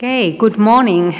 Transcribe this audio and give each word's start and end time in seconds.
Okay, 0.00 0.32
good 0.32 0.56
morning, 0.56 1.14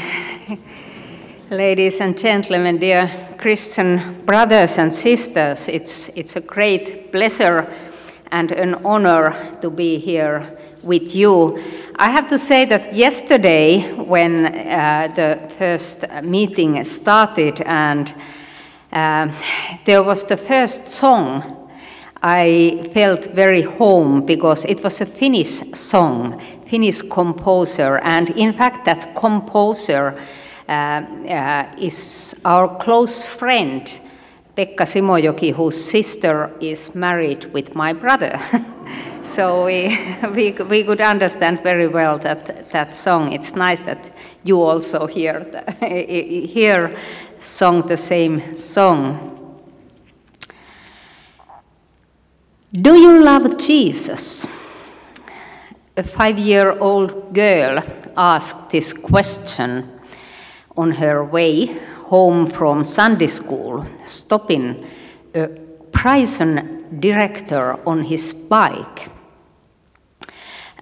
ladies 1.50 2.00
and 2.00 2.17
gentlemen, 2.19 2.79
dear 2.79 3.10
Christian 3.37 4.22
brothers 4.25 4.79
and 4.79 4.90
sisters. 4.90 5.69
It's, 5.69 6.08
it's 6.17 6.37
a 6.37 6.40
great 6.40 7.12
pleasure 7.12 7.71
and 8.32 8.51
an 8.51 8.77
honor 8.87 9.37
to 9.61 9.69
be 9.69 9.98
here 9.98 10.58
with 10.82 11.14
you. 11.14 11.62
I 11.96 12.08
have 12.08 12.27
to 12.29 12.38
say 12.38 12.65
that 12.65 12.94
yesterday, 12.94 13.83
when 13.97 14.47
uh, 14.47 15.12
the 15.15 15.54
first 15.58 16.10
meeting 16.23 16.83
started 16.84 17.60
and 17.60 18.15
uh, 18.91 19.30
there 19.84 20.02
was 20.02 20.24
the 20.24 20.38
first 20.38 20.88
song, 20.88 21.69
I 22.23 22.88
felt 22.95 23.27
very 23.27 23.60
home 23.60 24.24
because 24.24 24.65
it 24.65 24.83
was 24.83 25.02
a 25.02 25.06
Finnish 25.06 25.70
song 25.74 26.41
Finnish 26.70 27.02
composer, 27.02 27.98
and 28.05 28.30
in 28.30 28.52
fact, 28.52 28.84
that 28.84 29.12
composer 29.16 30.15
uh, 30.69 30.73
uh, 30.73 31.66
is 31.77 32.41
our 32.45 32.78
close 32.78 33.24
friend, 33.24 33.92
Pekka 34.56 34.87
Simojoki, 34.87 35.52
whose 35.52 35.84
sister 35.84 36.52
is 36.61 36.95
married 36.95 37.47
with 37.52 37.75
my 37.75 37.92
brother. 37.92 38.38
so 39.25 39.66
we, 39.66 39.98
we, 40.33 40.52
we 40.52 40.84
could 40.84 41.01
understand 41.01 41.61
very 41.64 41.88
well 41.88 42.20
that, 42.20 42.70
that 42.70 42.95
song. 42.95 43.33
It's 43.33 43.56
nice 43.56 43.80
that 43.80 44.12
you 44.45 44.62
also 44.62 45.09
hear, 45.09 45.41
the, 45.41 45.73
hear 46.47 46.97
song 47.41 47.84
the 47.89 47.97
same 47.97 48.55
song. 48.55 49.59
Do 52.73 52.95
you 52.95 53.25
love 53.25 53.59
Jesus? 53.59 54.59
A 55.97 56.03
five 56.03 56.39
year 56.39 56.79
old 56.79 57.35
girl 57.35 57.83
asked 58.17 58.71
this 58.71 58.93
question 58.93 59.89
on 60.77 60.92
her 60.92 61.25
way 61.25 61.67
home 62.11 62.47
from 62.47 62.84
Sunday 62.84 63.27
school, 63.27 63.84
stopping 64.06 64.87
a 65.34 65.48
prison 65.92 67.01
director 67.01 67.79
on 67.87 68.05
his 68.05 68.33
bike. 68.33 69.09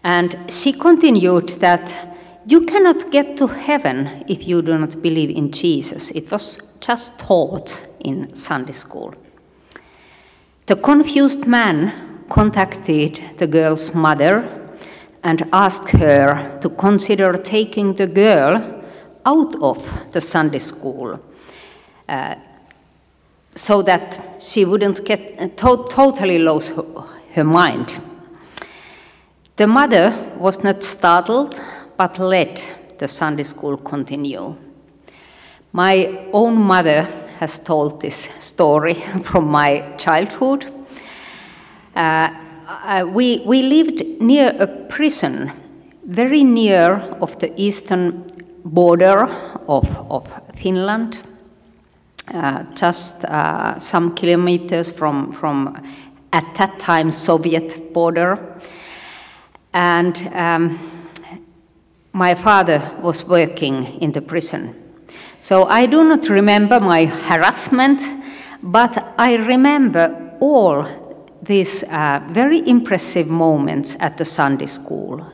And 0.05 0.39
she 0.49 0.73
continued 0.73 1.49
that 1.61 2.17
you 2.47 2.63
cannot 2.63 3.11
get 3.11 3.37
to 3.39 3.47
heaven 3.47 4.25
if 4.27 4.49
you 4.49 4.63
do 4.63 4.79
not 4.79 5.03
believe 5.03 5.31
in 5.31 5.53
Jesus. 5.53 6.11
It 6.13 6.31
was 6.31 6.59
just 6.81 7.21
taught 7.21 7.87
in 8.01 8.35
Sunday 8.35 8.73
school. 8.73 9.13
The 10.67 10.77
confused 10.77 11.47
man 11.47 12.25
contacted 12.31 13.23
the 13.39 13.47
girl's 13.47 13.95
mother 13.95 14.68
and 15.23 15.49
asked 15.53 15.91
her 15.91 16.59
to 16.61 16.69
consider 16.71 17.33
taking 17.35 17.95
the 17.95 18.07
girl 18.07 18.83
out 19.27 19.55
of 19.63 20.13
the 20.13 20.21
Sunday 20.21 20.59
school 20.59 21.21
uh, 22.09 22.35
so 23.55 23.83
that 23.83 24.21
she 24.41 24.65
wouldn't 24.65 25.05
get 25.05 25.35
uh, 25.39 25.49
to 25.49 25.85
totally 25.91 26.39
lose 26.39 26.69
her, 26.69 26.85
her 27.35 27.45
mind. 27.45 28.01
The 29.57 29.67
mother 29.67 30.15
was 30.39 30.63
not 30.63 30.85
startled 30.85 31.61
but 31.97 32.19
let 32.19 32.65
the 32.99 33.09
Sunday 33.09 33.43
school 33.43 33.77
continue. 33.77 34.57
My 35.73 36.29
own 36.33 36.57
mother 36.57 37.03
has 37.41 37.59
told 37.59 38.01
this 38.01 38.17
story 38.41 38.95
from 39.25 39.49
my 39.49 39.95
childhood. 39.97 40.73
Uh, 41.95 42.29
uh, 42.69 43.07
we, 43.09 43.41
we 43.47 43.63
lived 43.63 44.03
near 44.21 44.55
a 44.59 44.67
prison, 44.67 45.51
very 46.05 46.45
near 46.45 46.97
of 47.21 47.39
the 47.39 47.51
eastern 47.61 48.27
border 48.65 49.25
of, 49.67 49.87
of 50.11 50.29
Finland, 50.55 51.19
uh, 52.35 52.65
just 52.75 53.25
uh, 53.25 53.79
some 53.79 54.15
kilometers 54.15 54.91
from, 54.91 55.33
from, 55.33 55.83
at 56.33 56.55
that 56.57 56.79
time, 56.79 57.11
Soviet 57.11 57.95
border. 57.95 58.61
And 59.73 60.31
um, 60.35 60.79
my 62.13 62.35
father 62.35 62.83
was 63.01 63.25
working 63.25 63.85
in 64.03 64.13
the 64.13 64.21
prison. 64.21 64.75
So 65.41 65.65
I 65.65 65.87
do 65.87 66.05
not 66.05 66.29
remember 66.29 66.81
my 66.81 67.07
harassment, 67.07 68.03
but 68.63 69.15
I 69.17 69.37
remember 69.37 70.37
all 70.41 71.08
these 71.49 71.83
uh, 71.85 72.21
very 72.29 72.67
impressive 72.69 73.29
moments 73.29 73.97
at 74.01 74.19
the 74.19 74.25
Sunday 74.25 74.67
school. 74.67 75.27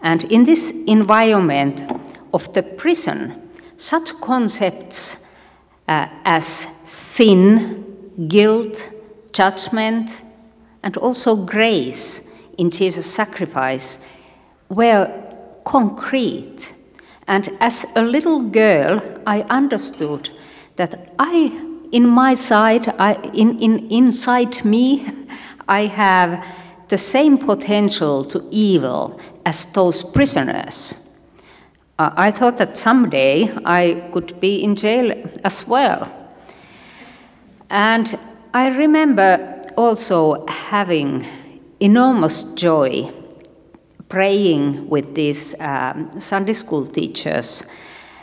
And 0.00 0.24
in 0.24 0.44
this 0.44 0.84
environment 0.86 1.82
of 2.34 2.52
the 2.52 2.62
prison, 2.62 3.50
such 3.76 4.12
concepts 4.20 5.32
uh, 5.88 6.08
as 6.24 6.46
sin, 6.46 8.26
guilt, 8.26 8.90
judgment, 9.32 10.20
and 10.82 10.96
also 10.96 11.36
grace 11.36 12.32
in 12.58 12.70
Jesus' 12.70 13.12
sacrifice 13.12 14.04
were 14.68 15.10
concrete. 15.64 16.72
And 17.28 17.50
as 17.60 17.86
a 17.94 18.02
little 18.02 18.40
girl, 18.40 19.00
I 19.26 19.42
understood 19.42 20.30
that 20.74 21.14
I, 21.20 21.52
in 21.92 22.08
my 22.08 22.34
side, 22.34 22.88
I, 22.98 23.14
in, 23.32 23.60
in, 23.60 23.88
inside 23.90 24.64
me, 24.64 25.06
I 25.68 25.86
have 25.86 26.44
the 26.88 26.98
same 26.98 27.38
potential 27.38 28.24
to 28.24 28.46
evil 28.50 29.20
as 29.46 29.72
those 29.72 30.02
prisoners. 30.02 31.16
Uh, 31.98 32.10
I 32.16 32.30
thought 32.30 32.58
that 32.58 32.76
someday 32.78 33.50
I 33.64 34.10
could 34.12 34.40
be 34.40 34.62
in 34.62 34.74
jail 34.74 35.12
as 35.44 35.66
well. 35.68 36.10
And 37.70 38.18
I 38.52 38.68
remember 38.68 39.62
also 39.76 40.46
having 40.46 41.26
enormous 41.80 42.54
joy 42.54 43.10
praying 44.08 44.88
with 44.88 45.14
these 45.14 45.58
um, 45.60 46.10
Sunday 46.20 46.52
school 46.52 46.84
teachers 46.84 47.66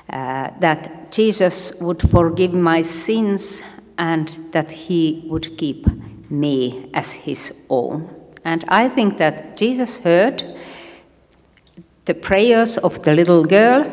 uh, 0.10 0.50
that 0.60 1.12
Jesus 1.12 1.82
would 1.82 2.08
forgive 2.10 2.54
my 2.54 2.84
sins 2.84 3.64
and 3.98 4.30
that 4.52 4.72
he 4.72 5.24
would 5.28 5.58
keep 5.58 5.88
me 6.30 6.90
as 6.94 7.12
his 7.12 7.62
own. 7.70 8.10
And 8.44 8.66
I 8.68 8.90
think 8.90 9.18
that 9.18 9.58
Jesus 9.58 9.98
heard 9.98 10.44
the 12.06 12.14
prayers 12.14 12.78
of 12.78 13.04
the 13.04 13.14
little 13.14 13.44
girl, 13.44 13.86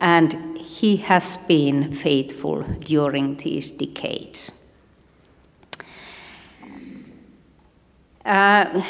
and 0.00 0.58
he 0.58 0.96
has 0.96 1.36
been 1.46 1.92
faithful 1.92 2.62
during 2.62 3.36
these 3.36 3.70
decades. 3.70 4.52
Uh, 8.24 8.82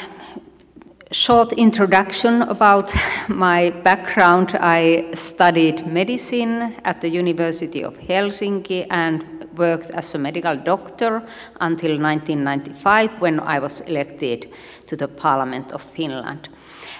short 1.11 1.53
introduction 1.53 2.41
about 2.43 2.93
my 3.29 3.69
background. 3.69 4.57
I 4.59 5.11
studied 5.13 5.87
medicine 5.87 6.75
at 6.83 7.01
the 7.01 7.09
University 7.09 7.83
of 7.83 7.97
Helsinki 7.97 8.85
and 8.89 9.38
worked 9.55 9.89
as 9.91 10.15
a 10.15 10.17
medical 10.17 10.55
doctor 10.55 11.23
until 11.59 11.99
1995 11.99 13.21
when 13.21 13.39
I 13.39 13.59
was 13.59 13.81
elected 13.81 14.51
to 14.87 14.95
the 14.95 15.07
Parliament 15.07 15.71
of 15.71 15.81
Finland. 15.81 16.49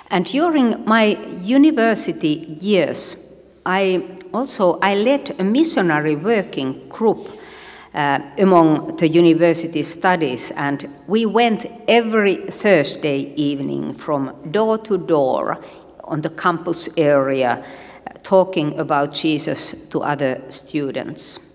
And 0.10 0.26
during 0.26 0.86
my 0.86 1.18
university 1.44 2.58
years, 2.62 3.30
I 3.66 4.04
also 4.34 4.80
I 4.82 4.96
led 4.96 5.36
a 5.40 5.44
missionary 5.44 6.16
working 6.16 6.88
group 6.90 7.30
uh, 7.94 8.20
among 8.38 8.96
the 8.98 9.08
university 9.08 9.84
studies, 9.84 10.52
and 10.52 10.88
we 11.08 11.26
went 11.26 11.66
every 11.88 12.36
Thursday 12.36 13.34
evening 13.36 13.96
from 13.96 14.34
door 14.52 14.78
to 14.78 14.98
door 14.98 15.58
on 16.04 16.22
the 16.22 16.30
campus 16.30 16.90
area, 16.98 17.64
uh, 18.08 18.14
talking 18.24 18.80
about 18.80 19.14
Jesus 19.14 19.88
to 19.90 20.02
other 20.02 20.42
students. 20.50 21.49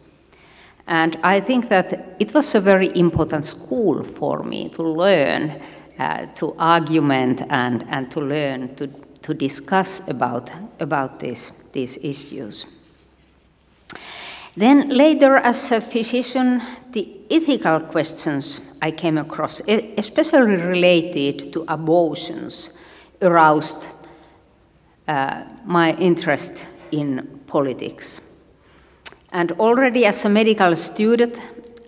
And 0.87 1.17
I 1.23 1.41
think 1.41 1.69
that 1.71 2.17
it 2.19 2.35
was 2.35 2.55
a 2.55 2.61
very 2.61 2.91
important 2.95 3.47
school 3.47 4.05
for 4.05 4.43
me 4.43 4.69
to 4.71 4.83
learn, 4.83 5.63
uh, 5.99 6.27
to 6.35 6.55
argument, 6.59 7.43
and, 7.49 7.87
and 7.89 8.11
to 8.11 8.21
learn 8.21 8.75
to, 8.77 8.89
to 9.23 9.35
discuss 9.35 10.07
about, 10.09 10.51
about 10.81 11.21
this, 11.21 11.63
these 11.73 11.97
issues. 12.05 12.67
Then 14.57 14.91
later, 14.91 15.37
as 15.37 15.73
a 15.73 15.81
physician, 15.81 16.63
the 16.93 17.09
ethical 17.31 17.81
questions 17.81 18.61
I 18.81 18.93
came 18.93 19.19
across, 19.19 19.61
especially 19.67 20.57
related 20.57 21.53
to 21.55 21.65
abortions, 21.67 22.77
aroused 23.21 23.89
uh, 25.09 25.45
my 25.65 25.95
interest 25.97 26.67
in 26.93 27.41
politics. 27.47 28.34
And 29.35 29.51
already 29.59 30.07
as 30.07 30.25
a 30.25 30.29
medical 30.29 30.77
student, 30.77 31.41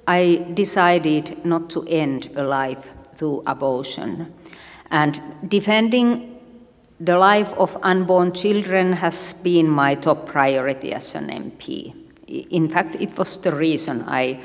I 0.09 0.45
decided 0.53 1.45
not 1.45 1.71
to 1.71 1.87
end 1.89 2.29
a 2.35 2.43
life 2.43 2.89
through 3.15 3.45
abortion. 3.47 4.35
And 4.91 5.21
defending 5.47 6.41
the 6.99 7.17
life 7.17 7.53
of 7.53 7.79
unborn 7.85 8.33
children 8.33 8.95
has 8.95 9.35
been 9.35 9.69
my 9.69 9.95
top 9.95 10.27
priority 10.27 10.93
as 10.93 11.15
an 11.15 11.29
MP. 11.29 11.95
In 12.27 12.69
fact, 12.69 12.97
it 12.97 13.17
was 13.17 13.39
the 13.39 13.53
reason 13.53 14.05
I, 14.09 14.43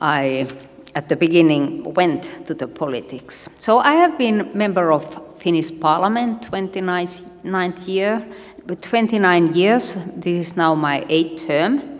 I 0.00 0.46
at 0.94 1.08
the 1.08 1.16
beginning 1.16 1.92
went 1.94 2.46
to 2.46 2.54
the 2.54 2.68
politics. 2.68 3.48
So 3.58 3.78
I 3.78 3.94
have 3.94 4.16
been 4.16 4.50
member 4.54 4.92
of 4.92 5.20
Finnish 5.38 5.72
Parliament 5.80 6.42
29 6.42 7.74
year, 7.86 8.24
29 8.64 9.54
years. 9.54 9.94
This 10.14 10.50
is 10.50 10.56
now 10.56 10.76
my 10.76 11.04
eighth 11.08 11.48
term. 11.48 11.97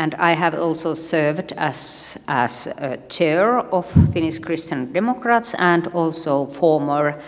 And 0.00 0.14
I 0.14 0.32
have 0.32 0.54
also 0.54 0.94
served 0.94 1.52
as, 1.58 2.16
as 2.26 2.72
chair 3.10 3.58
of 3.58 3.84
Finnish 4.14 4.38
Christian 4.38 4.92
Democrats 4.94 5.54
and 5.58 5.88
also 5.88 6.46
former 6.46 7.20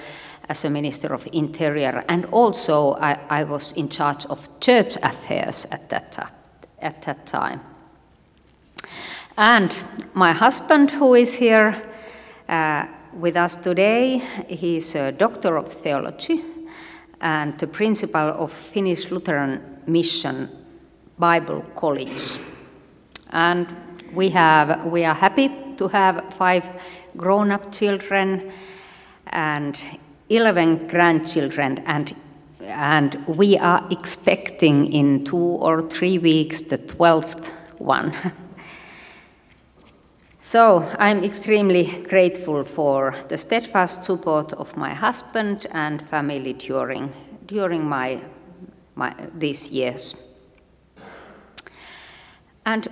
as 0.49 0.65
a 0.65 0.71
Minister 0.71 1.13
of 1.13 1.29
Interior. 1.35 2.03
And 2.09 2.25
also 2.33 2.95
I, 2.95 3.19
I 3.29 3.45
was 3.45 3.73
in 3.73 3.91
charge 3.91 4.25
of 4.25 4.49
church 4.59 4.97
affairs 5.03 5.67
at 5.71 5.91
that, 5.91 6.33
at 6.81 7.03
that 7.03 7.27
time. 7.27 7.61
And 9.37 9.77
my 10.15 10.33
husband, 10.33 10.93
who 10.93 11.13
is 11.15 11.35
here 11.35 11.83
uh, 12.49 12.87
with 13.13 13.37
us 13.37 13.57
today, 13.57 14.23
he's 14.49 14.95
a 14.95 15.13
doctor 15.13 15.59
of 15.59 15.71
theology 15.71 16.43
and 17.21 17.59
the 17.59 17.67
principal 17.67 18.31
of 18.31 18.51
Finnish 18.51 19.11
Lutheran 19.11 19.61
Mission 19.87 20.49
Bible 21.19 21.61
College. 21.77 22.39
And 23.33 23.67
we, 24.13 24.31
have, 24.31 24.85
we 24.85 25.05
are 25.05 25.15
happy 25.15 25.51
to 25.77 25.89
have 25.89 26.33
five 26.35 26.65
grown 27.17 27.51
up 27.51 27.73
children 27.73 28.53
and 29.27 29.83
11 30.29 30.89
grandchildren, 30.89 31.79
and, 31.87 32.15
and 32.61 33.27
we 33.27 33.59
are 33.59 33.87
expecting 33.91 34.93
in 34.93 35.25
two 35.25 35.37
or 35.37 35.89
three 35.89 36.19
weeks 36.19 36.63
the 36.63 36.79
12th 36.79 37.51
one. 37.79 38.15
So 40.45 40.81
I'm 40.99 41.23
extremely 41.23 42.03
grateful 42.03 42.65
for 42.65 43.15
the 43.29 43.39
steadfast 43.39 44.03
support 44.03 44.53
of 44.53 44.77
my 44.77 44.93
husband 44.93 45.69
and 45.71 46.03
family 46.09 46.53
during, 46.53 47.13
during 47.47 47.89
my, 47.89 48.21
my, 48.97 49.15
these 49.39 49.71
years. 49.71 50.17
And 52.65 52.89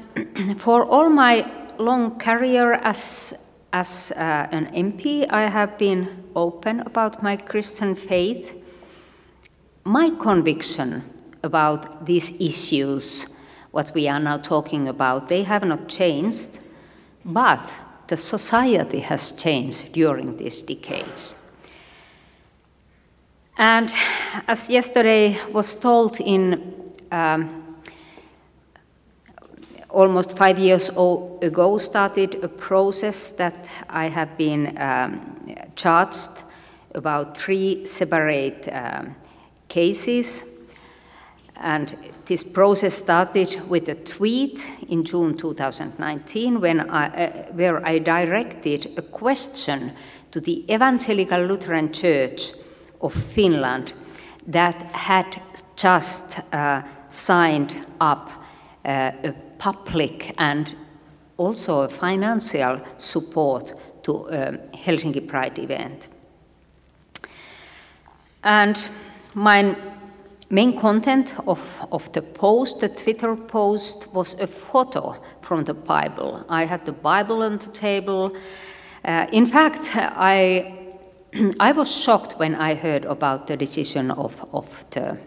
for 0.58 0.84
all 0.84 1.08
my 1.08 1.50
long 1.78 2.18
career 2.18 2.74
as, 2.74 3.48
as 3.72 4.12
uh, 4.16 4.48
an 4.50 4.66
MP, 4.74 5.26
I 5.30 5.42
have 5.48 5.78
been 5.78 6.24
open 6.34 6.80
about 6.80 7.22
my 7.22 7.36
Christian 7.36 7.94
faith. 7.94 8.62
My 9.84 10.10
conviction 10.10 11.04
about 11.42 12.06
these 12.06 12.40
issues, 12.40 13.26
what 13.70 13.92
we 13.94 14.08
are 14.08 14.20
now 14.20 14.36
talking 14.36 14.88
about, 14.88 15.28
they 15.28 15.44
have 15.44 15.64
not 15.64 15.88
changed 15.88 16.60
but 17.24 17.70
the 18.06 18.16
society 18.16 19.00
has 19.00 19.32
changed 19.32 19.92
during 19.92 20.36
these 20.36 20.62
decades. 20.62 21.34
And 23.56 23.94
as 24.48 24.70
yesterday 24.70 25.38
was 25.52 25.76
told 25.76 26.18
in 26.20 26.92
um, 27.12 27.59
almost 29.92 30.36
five 30.36 30.58
years 30.58 30.88
ago 30.88 31.78
started 31.78 32.42
a 32.42 32.48
process 32.48 33.32
that 33.32 33.68
I 33.88 34.06
have 34.08 34.36
been 34.36 34.76
um, 34.78 35.54
charged 35.74 36.42
about 36.94 37.36
three 37.36 37.86
separate 37.86 38.68
um, 38.72 39.16
cases. 39.68 40.46
And 41.56 41.94
this 42.24 42.42
process 42.42 42.94
started 42.94 43.68
with 43.68 43.88
a 43.88 43.94
tweet 43.94 44.70
in 44.88 45.04
June 45.04 45.36
2019 45.36 46.60
when 46.60 46.88
I, 46.90 47.06
uh, 47.06 47.52
where 47.52 47.84
I 47.86 47.98
directed 47.98 48.94
a 48.96 49.02
question 49.02 49.92
to 50.30 50.40
the 50.40 50.64
Evangelical 50.72 51.40
Lutheran 51.40 51.92
Church 51.92 52.52
of 53.00 53.12
Finland 53.12 53.92
that 54.46 54.82
had 54.92 55.42
just 55.76 56.40
uh, 56.52 56.82
signed 57.08 57.86
up 58.00 58.30
uh, 58.84 59.12
a 59.24 59.34
public 59.60 60.34
and 60.38 60.74
also 61.36 61.82
a 61.82 61.88
financial 61.88 62.78
support 62.96 63.72
to 64.02 64.26
um, 64.30 64.58
Helsinki 64.74 65.26
Pride 65.28 65.58
event. 65.58 66.08
And 68.42 68.82
my 69.34 69.76
main 70.48 70.78
content 70.78 71.34
of, 71.46 71.86
of 71.92 72.10
the 72.12 72.22
post, 72.22 72.80
the 72.80 72.88
Twitter 72.88 73.36
post, 73.36 74.12
was 74.14 74.40
a 74.40 74.46
photo 74.46 75.16
from 75.42 75.64
the 75.64 75.74
Bible. 75.74 76.44
I 76.48 76.64
had 76.64 76.84
the 76.86 76.92
Bible 76.92 77.42
on 77.42 77.58
the 77.58 77.70
table. 77.70 78.32
Uh, 79.04 79.26
in 79.32 79.46
fact, 79.46 79.90
I, 79.94 80.74
I 81.60 81.72
was 81.72 81.94
shocked 81.94 82.38
when 82.38 82.54
I 82.54 82.74
heard 82.74 83.04
about 83.04 83.46
the 83.46 83.56
decision 83.56 84.10
of, 84.10 84.44
of, 84.52 84.84
the, 84.90 85.18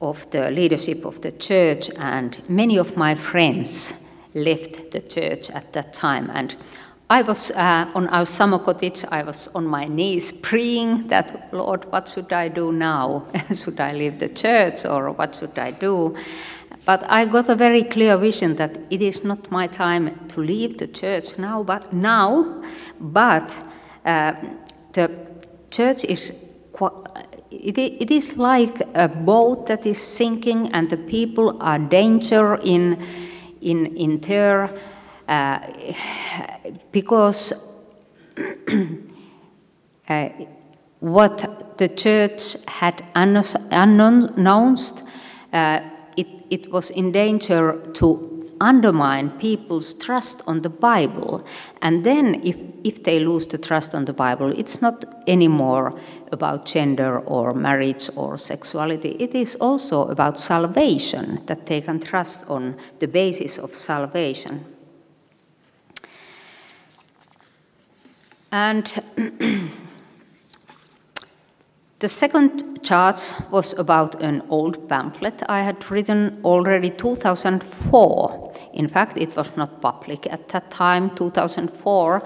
of 0.00 0.30
the 0.30 0.50
leadership 0.50 1.04
of 1.04 1.20
the 1.20 1.32
church, 1.32 1.90
and 1.96 2.38
many 2.48 2.76
of 2.76 2.96
my 2.96 3.14
friends 3.14 4.06
left 4.34 4.90
the 4.90 5.00
church 5.00 5.50
at 5.50 5.72
that 5.72 5.92
time. 5.92 6.30
And 6.32 6.56
I 7.08 7.22
was 7.22 7.50
uh, 7.50 7.90
on 7.94 8.08
our 8.08 8.26
summer 8.26 8.58
cottage, 8.58 9.04
I 9.10 9.22
was 9.22 9.48
on 9.54 9.66
my 9.66 9.84
knees 9.84 10.32
praying 10.32 11.08
that, 11.08 11.52
Lord, 11.52 11.84
what 11.92 12.08
should 12.08 12.32
I 12.32 12.48
do 12.48 12.72
now? 12.72 13.26
should 13.54 13.78
I 13.78 13.92
leave 13.92 14.18
the 14.18 14.28
church 14.28 14.84
or 14.84 15.12
what 15.12 15.36
should 15.36 15.58
I 15.58 15.70
do? 15.70 16.16
But 16.84 17.04
I 17.10 17.26
got 17.26 17.48
a 17.48 17.54
very 17.54 17.84
clear 17.84 18.16
vision 18.16 18.56
that 18.56 18.78
it 18.90 19.00
is 19.00 19.22
not 19.22 19.50
my 19.50 19.66
time 19.66 20.26
to 20.28 20.40
leave 20.40 20.78
the 20.78 20.86
church 20.86 21.38
now, 21.38 21.62
but 21.62 21.92
now, 21.92 22.62
but 23.00 23.56
uh, 24.04 24.34
the 24.92 25.10
church 25.70 26.04
is 26.04 26.44
it, 27.62 27.78
it 27.78 28.10
is 28.10 28.36
like 28.36 28.80
a 28.94 29.08
boat 29.08 29.66
that 29.66 29.86
is 29.86 29.98
sinking 29.98 30.72
and 30.72 30.90
the 30.90 30.96
people 30.96 31.56
are 31.60 31.78
danger 31.78 32.56
in 32.56 32.98
in 33.60 33.86
in 33.96 34.20
there 34.20 34.74
uh, 35.28 35.58
because 36.92 37.72
uh, 40.08 40.28
what 41.00 41.78
the 41.78 41.88
church 41.88 42.56
had 42.66 43.04
announced, 43.14 45.02
uh, 45.52 45.80
it, 46.16 46.26
it 46.50 46.72
was 46.72 46.90
in 46.90 47.12
danger 47.12 47.80
to 47.92 48.33
undermine 48.64 49.28
people's 49.38 49.92
trust 49.92 50.40
on 50.46 50.62
the 50.62 50.70
Bible. 50.70 51.42
And 51.82 52.02
then, 52.02 52.40
if, 52.42 52.56
if 52.82 53.04
they 53.04 53.20
lose 53.20 53.46
the 53.46 53.58
trust 53.58 53.94
on 53.94 54.06
the 54.06 54.12
Bible, 54.12 54.58
it's 54.58 54.80
not 54.80 55.04
anymore 55.26 55.92
about 56.32 56.64
gender 56.64 57.18
or 57.20 57.52
marriage 57.52 58.08
or 58.16 58.38
sexuality. 58.38 59.16
It 59.20 59.34
is 59.34 59.54
also 59.56 60.08
about 60.08 60.38
salvation, 60.38 61.44
that 61.46 61.66
they 61.66 61.82
can 61.82 62.00
trust 62.00 62.48
on 62.48 62.76
the 63.00 63.06
basis 63.06 63.58
of 63.58 63.74
salvation. 63.74 64.64
And 68.50 68.86
the 71.98 72.08
second 72.08 72.82
charge 72.84 73.32
was 73.50 73.76
about 73.78 74.22
an 74.22 74.42
old 74.48 74.88
pamphlet 74.88 75.42
I 75.48 75.62
had 75.62 75.90
written 75.90 76.40
already 76.44 76.90
2004. 76.90 78.53
In 78.74 78.88
fact, 78.88 79.16
it 79.16 79.36
was 79.36 79.56
not 79.56 79.80
public 79.80 80.26
at 80.32 80.48
that 80.48 80.70
time, 80.70 81.10
2004. 81.10 82.20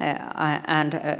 Uh, 0.00 0.04
and 0.64 0.94
uh, 0.94 1.16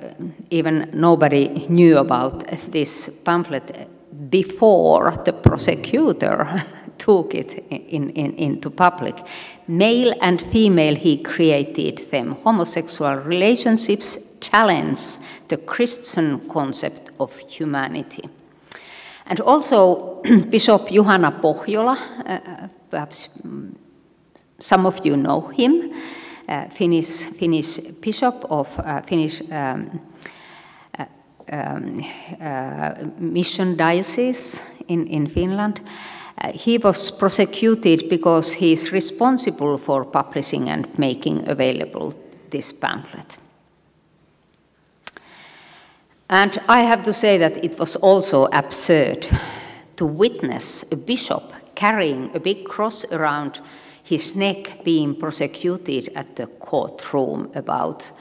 even 0.51 0.91
nobody 0.93 1.67
knew 1.69 1.97
about 1.99 2.45
this 2.73 3.21
pamphlet 3.25 3.89
before 4.31 5.13
the 5.25 5.33
prosecutor 5.33 6.65
took 6.99 7.35
it 7.35 7.65
in, 7.71 8.11
in, 8.11 8.35
into 8.35 8.71
public. 8.71 9.15
Male 9.69 10.15
and 10.21 10.43
female, 10.43 10.97
he 10.97 11.23
created 11.23 11.99
them. 12.11 12.33
Homosexual 12.43 13.17
relationships 13.17 14.37
challenge 14.41 15.19
the 15.49 15.57
Christian 15.57 16.49
concept 16.49 17.13
of 17.21 17.39
humanity. 17.39 18.25
And 19.27 19.41
also, 19.41 20.21
Bishop 20.51 20.89
Juhana 20.89 21.41
Pohjola, 21.41 21.97
uh, 22.27 22.69
perhaps 22.91 23.29
some 24.65 24.87
of 24.87 25.05
you 25.05 25.15
know 25.17 25.43
him, 25.49 25.93
uh, 26.49 26.69
Finnish, 26.71 27.25
Finnish 27.39 27.79
bishop 28.01 28.47
of 28.51 28.79
uh, 28.79 29.03
Finnish 29.03 29.43
um, 29.51 30.01
uh, 30.99 31.05
um, 31.53 32.03
uh, 32.41 32.95
mission 33.19 33.77
diocese 33.77 34.63
in, 34.89 35.07
in 35.07 35.27
Finland. 35.27 35.81
Uh, 36.43 36.51
he 36.55 36.79
was 36.79 37.11
prosecuted 37.11 38.09
because 38.09 38.55
he 38.55 38.73
is 38.73 38.91
responsible 38.91 39.77
for 39.77 40.05
publishing 40.05 40.71
and 40.71 40.87
making 40.99 41.47
available 41.47 42.15
this 42.51 42.73
pamphlet. 42.73 43.39
And 46.31 46.59
I 46.69 46.81
have 46.81 47.03
to 47.03 47.13
say 47.13 47.37
that 47.39 47.63
it 47.63 47.79
was 47.79 47.97
also 47.97 48.47
absurd 48.47 49.27
to 49.97 50.07
witness 50.07 50.91
a 50.91 50.97
bishop 50.97 51.53
carrying 51.75 52.31
a 52.35 52.41
big 52.41 52.65
cross 52.65 53.05
around 53.13 53.61
his 54.05 54.37
neck 54.37 54.85
being 54.85 55.17
prosecuted 55.17 56.11
at 56.15 56.37
the 56.37 56.47
courtroom 56.47 57.51
about 57.55 58.13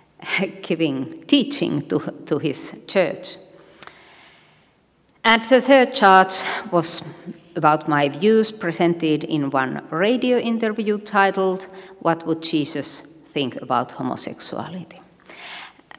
giving 0.62 1.22
teaching 1.22 1.82
to, 1.88 1.98
to 2.26 2.38
his 2.38 2.84
church. 2.86 3.36
And 5.24 5.44
the 5.44 5.60
third 5.60 5.94
charge 5.94 6.44
was 6.70 7.08
about 7.56 7.88
my 7.88 8.08
views 8.08 8.50
presented 8.50 9.24
in 9.24 9.50
one 9.50 9.86
radio 9.90 10.38
interview 10.38 10.98
titled, 10.98 11.66
What 12.00 12.26
Would 12.26 12.42
Jesus 12.42 13.00
Think 13.32 13.56
About 13.56 13.92
Homosexuality? 13.92 15.01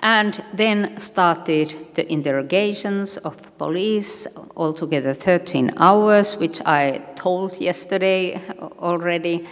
And 0.04 0.44
then 0.54 0.98
started 0.98 1.96
the 1.96 2.12
interrogations 2.12 3.16
of 3.16 3.58
police, 3.58 4.28
altogether 4.54 5.14
13 5.14 5.72
hours, 5.78 6.36
which 6.36 6.60
I 6.66 7.02
told 7.16 7.62
yesterday 7.62 8.42
already. 8.80 9.48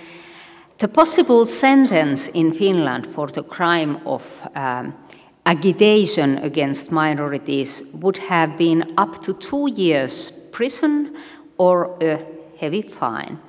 The 0.79 0.89
possible 0.89 1.45
sentence 1.45 2.27
in 2.27 2.51
Finland 2.51 3.13
for 3.13 3.27
the 3.27 3.43
crime 3.43 4.05
of 4.05 4.45
um, 4.53 4.93
agitation 5.45 6.37
against 6.39 6.91
minorities 6.91 7.89
would 7.93 8.17
have 8.17 8.57
been 8.57 8.93
up 8.97 9.21
to 9.21 9.33
two 9.33 9.71
years 9.71 10.31
prison 10.51 11.15
or 11.57 11.97
a 12.01 12.25
heavy 12.59 12.81
fine. 12.81 13.39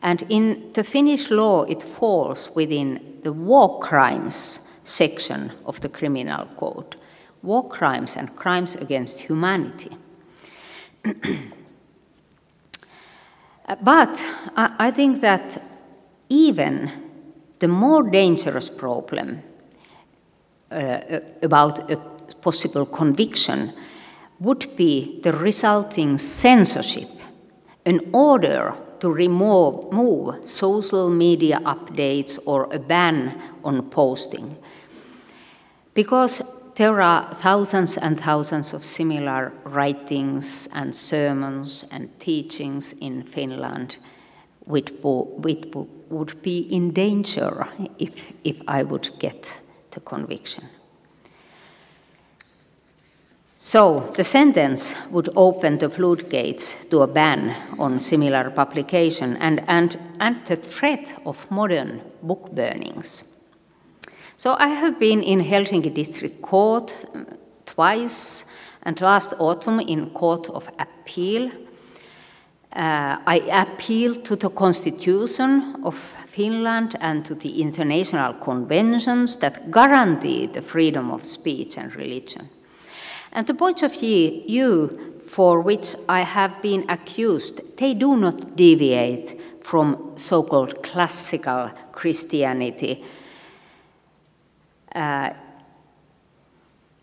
And 0.00 0.22
in 0.28 0.70
the 0.74 0.84
Finnish 0.84 1.28
law, 1.28 1.64
it 1.64 1.82
falls 1.82 2.50
within 2.54 3.18
the 3.24 3.32
war 3.32 3.80
crimes 3.80 4.68
section 4.92 5.52
of 5.64 5.80
the 5.80 5.88
criminal 5.88 6.46
code 6.56 6.96
war 7.42 7.68
crimes 7.68 8.16
and 8.16 8.34
crimes 8.36 8.76
against 8.76 9.20
humanity. 9.20 9.90
but 13.82 14.24
I 14.56 14.90
think 14.92 15.20
that 15.20 15.60
even 16.28 16.90
the 17.58 17.68
more 17.68 18.02
dangerous 18.08 18.68
problem 18.68 19.42
uh, 20.70 21.20
about 21.42 21.90
a 21.90 21.96
possible 22.40 22.86
conviction 22.86 23.72
would 24.40 24.76
be 24.76 25.20
the 25.22 25.32
resulting 25.32 26.18
censorship, 26.18 27.08
an 27.84 28.00
order 28.12 28.74
to 29.00 29.10
remove, 29.10 29.84
remove 29.92 30.48
social 30.48 31.10
media 31.10 31.60
updates 31.64 32.38
or 32.46 32.72
a 32.72 32.78
ban 32.78 33.40
on 33.64 33.82
posting. 33.90 34.56
Because 35.94 36.42
there 36.76 37.02
are 37.02 37.34
thousands 37.34 37.98
and 37.98 38.18
thousands 38.18 38.72
of 38.72 38.84
similar 38.84 39.52
writings 39.64 40.68
and 40.74 40.94
sermons 40.94 41.84
and 41.92 42.08
teachings 42.18 42.94
in 43.00 43.22
Finland 43.22 43.98
which, 44.64 44.92
would 46.08 46.42
be 46.42 46.58
in 46.58 46.92
danger 46.92 47.66
if, 47.98 48.32
if 48.44 48.60
I 48.68 48.82
would 48.82 49.10
get 49.18 49.58
the 49.90 50.00
conviction. 50.00 50.64
So, 53.58 54.12
the 54.16 54.24
sentence 54.24 54.96
would 55.10 55.28
open 55.36 55.78
the 55.78 55.88
floodgates 55.88 56.84
to 56.86 57.02
a 57.02 57.06
ban 57.06 57.54
on 57.78 58.00
similar 58.00 58.50
publication 58.50 59.36
and, 59.36 59.62
and, 59.68 59.98
and 60.18 60.44
the 60.46 60.56
threat 60.56 61.20
of 61.24 61.48
modern 61.50 62.02
book 62.22 62.50
burnings. 62.52 63.31
So, 64.42 64.56
I 64.58 64.70
have 64.70 64.98
been 64.98 65.22
in 65.22 65.38
Helsinki 65.38 65.94
District 65.94 66.42
Court 66.42 66.92
twice, 67.64 68.50
and 68.82 69.00
last 69.00 69.34
autumn 69.38 69.78
in 69.78 70.10
Court 70.10 70.50
of 70.50 70.68
Appeal. 70.80 71.48
Uh, 72.72 73.18
I 73.24 73.36
appealed 73.52 74.24
to 74.24 74.34
the 74.34 74.50
Constitution 74.50 75.76
of 75.84 75.94
Finland 76.26 76.96
and 77.00 77.24
to 77.24 77.36
the 77.36 77.62
international 77.62 78.32
conventions 78.34 79.36
that 79.36 79.70
guarantee 79.70 80.46
the 80.46 80.62
freedom 80.62 81.12
of 81.12 81.24
speech 81.24 81.78
and 81.78 81.94
religion. 81.94 82.48
And 83.30 83.46
the 83.46 83.54
points 83.54 83.84
of 83.84 83.92
view 83.92 84.90
for 85.24 85.60
which 85.60 85.94
I 86.08 86.22
have 86.22 86.60
been 86.60 86.90
accused, 86.90 87.60
they 87.76 87.94
do 87.94 88.16
not 88.16 88.56
deviate 88.56 89.40
from 89.60 90.14
so 90.16 90.42
called 90.42 90.82
classical 90.82 91.70
Christianity. 91.92 93.04
Uh, 94.94 95.30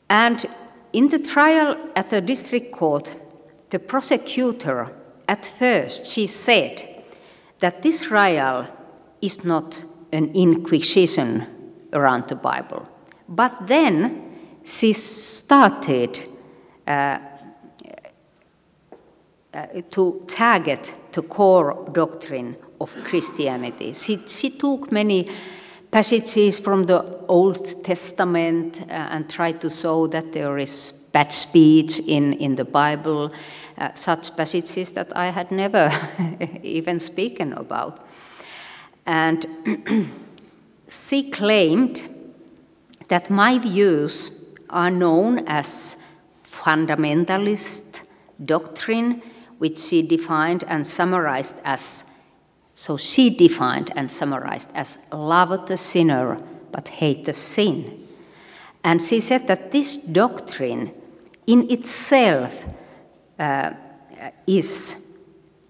and 0.10 0.46
in 0.94 1.10
the 1.10 1.20
trial 1.20 1.78
at 1.96 2.10
the 2.10 2.22
district 2.22 2.72
court, 2.72 3.16
the 3.70 3.80
prosecutor, 3.80 4.88
at 5.28 5.46
first, 5.46 6.08
she 6.08 6.26
said 6.26 7.04
that 7.60 7.82
this 7.82 8.04
trial 8.04 8.68
is 9.22 9.46
not 9.46 9.84
an 10.12 10.32
inquisition 10.34 11.46
around 11.94 12.28
the 12.28 12.36
Bible. 12.36 12.88
But 13.28 13.68
then 13.68 14.30
she 14.64 14.94
started 14.94 16.20
uh, 16.88 17.20
uh, 19.54 19.66
to 19.92 20.24
target 20.28 20.94
the 21.12 21.22
core 21.22 21.90
doctrine 21.92 22.56
of 22.82 22.96
Christianity. 23.04 23.94
She, 23.94 24.18
she 24.28 24.50
took 24.52 24.92
many 24.92 25.28
passages 25.92 26.60
from 26.60 26.86
the 26.86 27.26
Old 27.28 27.84
Testament 27.84 28.82
uh, 28.82 28.94
and 28.94 29.30
tried 29.30 29.62
to 29.62 29.70
show 29.70 30.08
that 30.08 30.32
there 30.34 30.58
is 30.58 30.92
bad 31.12 31.34
speech 31.34 32.00
in, 32.00 32.34
in 32.34 32.56
the 32.56 32.66
Bible, 32.66 33.34
uh, 33.78 33.94
such 33.94 34.36
passages 34.38 34.92
that 34.92 35.16
I 35.16 35.28
had 35.28 35.52
never 35.52 35.92
even 36.64 37.00
spoken 37.00 37.54
about. 37.54 38.08
And 39.06 39.46
she 40.88 41.30
claimed 41.32 42.14
that 43.08 43.30
my 43.30 43.58
views 43.58 44.32
are 44.70 44.92
known 44.92 45.40
as 45.48 46.06
fundamentalist 46.46 48.08
doctrine, 48.46 49.22
which 49.58 49.80
she 49.80 50.02
defined 50.04 50.64
and 50.68 50.86
summarized 50.86 51.58
as 51.66 52.09
so 52.80 52.96
she 52.96 53.30
defined 53.30 53.92
and 53.94 54.10
summarized 54.10 54.70
as 54.74 55.00
love 55.12 55.68
the 55.68 55.76
sinner 55.76 56.38
but 56.72 56.88
hate 56.88 57.26
the 57.26 57.34
sin. 57.34 58.08
And 58.86 59.02
she 59.02 59.20
said 59.20 59.50
that 59.50 59.72
this 59.72 59.98
doctrine 59.98 60.94
in 61.46 61.70
itself 61.70 62.66
uh, 63.38 63.72
is 64.48 65.10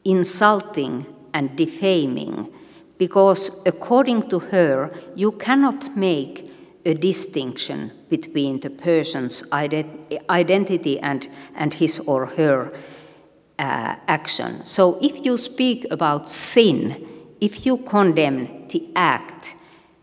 insulting 0.06 1.08
and 1.34 1.56
defaming 1.56 2.54
because, 3.00 3.60
according 3.66 4.30
to 4.30 4.38
her, 4.38 4.94
you 5.16 5.32
cannot 5.32 5.98
make 5.98 6.54
a 6.86 6.94
distinction 6.94 7.92
between 8.10 8.60
the 8.60 8.70
person's 8.70 9.52
identity 9.52 11.00
and, 11.00 11.28
and 11.56 11.74
his 11.74 12.00
or 12.02 12.28
her 12.28 12.70
uh, 13.60 13.96
action. 14.08 14.66
So 14.66 14.98
if 15.02 15.26
you 15.26 15.38
speak 15.38 15.86
about 15.92 16.30
sin, 16.30 17.06
if 17.42 17.66
you 17.66 17.78
condemn 17.78 18.68
the 18.70 18.90
act, 18.96 19.56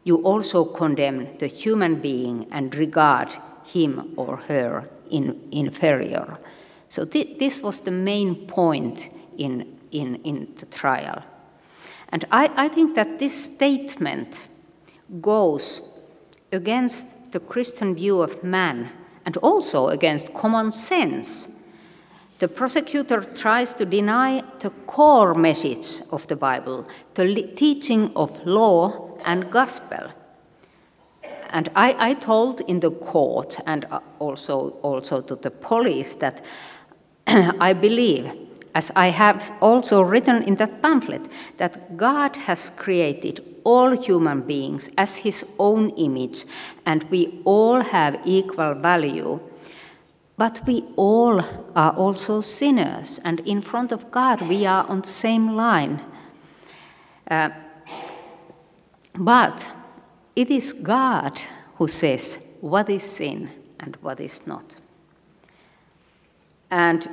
you 0.04 0.22
also 0.22 0.64
condemn 0.64 1.36
the 1.38 1.46
human 1.48 1.96
being 1.96 2.46
and 2.52 2.74
regard 2.74 3.36
him 3.64 4.12
or 4.16 4.36
her 4.36 4.84
in, 5.10 5.48
inferior. 5.50 6.32
So 6.88 7.04
th 7.04 7.38
this 7.38 7.62
was 7.62 7.80
the 7.80 7.90
main 7.90 8.46
point 8.46 9.08
in, 9.36 9.78
in, 9.90 10.16
in 10.22 10.54
the 10.56 10.66
trial. 10.66 11.22
And 12.12 12.24
I, 12.30 12.50
I 12.56 12.68
think 12.68 12.94
that 12.94 13.18
this 13.18 13.34
statement 13.54 14.46
goes 15.20 15.82
against 16.52 17.32
the 17.32 17.40
Christian 17.40 17.94
view 17.94 18.22
of 18.22 18.44
man 18.44 18.90
and 19.24 19.36
also 19.38 19.88
against 19.88 20.32
common 20.34 20.70
sense. 20.70 21.55
The 22.38 22.48
prosecutor 22.48 23.22
tries 23.22 23.72
to 23.74 23.86
deny 23.86 24.42
the 24.58 24.68
core 24.86 25.32
message 25.32 26.02
of 26.12 26.26
the 26.26 26.36
Bible, 26.36 26.86
the 27.14 27.50
teaching 27.56 28.12
of 28.14 28.46
law 28.46 29.16
and 29.24 29.50
gospel. 29.50 30.12
And 31.48 31.70
I, 31.74 32.10
I 32.10 32.14
told 32.14 32.60
in 32.62 32.80
the 32.80 32.90
court 32.90 33.56
and 33.66 33.86
uh, 33.90 34.00
also, 34.18 34.70
also 34.82 35.22
to 35.22 35.36
the 35.36 35.50
police 35.50 36.16
that 36.16 36.44
I 37.26 37.72
believe, 37.72 38.30
as 38.74 38.92
I 38.94 39.06
have 39.06 39.50
also 39.62 40.02
written 40.02 40.42
in 40.42 40.56
that 40.56 40.82
pamphlet, 40.82 41.22
that 41.56 41.96
God 41.96 42.36
has 42.36 42.68
created 42.68 43.40
all 43.64 43.92
human 43.92 44.42
beings 44.42 44.90
as 44.98 45.16
his 45.16 45.54
own 45.58 45.90
image, 45.90 46.44
and 46.84 47.02
we 47.04 47.40
all 47.44 47.80
have 47.80 48.20
equal 48.26 48.74
value. 48.74 49.40
But 50.36 50.60
we 50.66 50.84
all 50.96 51.40
are 51.74 51.92
also 51.92 52.42
sinners, 52.42 53.18
and 53.24 53.40
in 53.40 53.62
front 53.62 53.92
of 53.92 54.10
God 54.10 54.42
we 54.42 54.66
are 54.66 54.84
on 54.86 55.00
the 55.00 55.08
same 55.08 55.56
line. 55.56 56.00
Uh, 57.30 57.50
but 59.14 59.70
it 60.34 60.50
is 60.50 60.72
God 60.74 61.40
who 61.76 61.88
says 61.88 62.54
what 62.60 62.90
is 62.90 63.02
sin 63.02 63.50
and 63.80 63.96
what 64.02 64.20
is 64.20 64.46
not. 64.46 64.76
And 66.70 67.08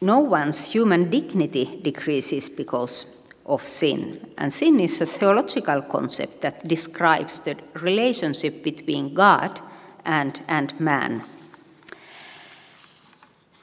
no 0.00 0.20
one's 0.20 0.72
human 0.72 1.10
dignity 1.10 1.80
decreases 1.82 2.48
because 2.48 3.06
of 3.44 3.66
sin. 3.66 4.30
And 4.38 4.52
sin 4.52 4.80
is 4.80 5.00
a 5.00 5.06
theological 5.06 5.82
concept 5.82 6.40
that 6.42 6.66
describes 6.68 7.40
the 7.40 7.56
relationship 7.74 8.62
between 8.62 9.12
God 9.12 9.60
and, 10.04 10.40
and 10.48 10.78
man. 10.80 11.22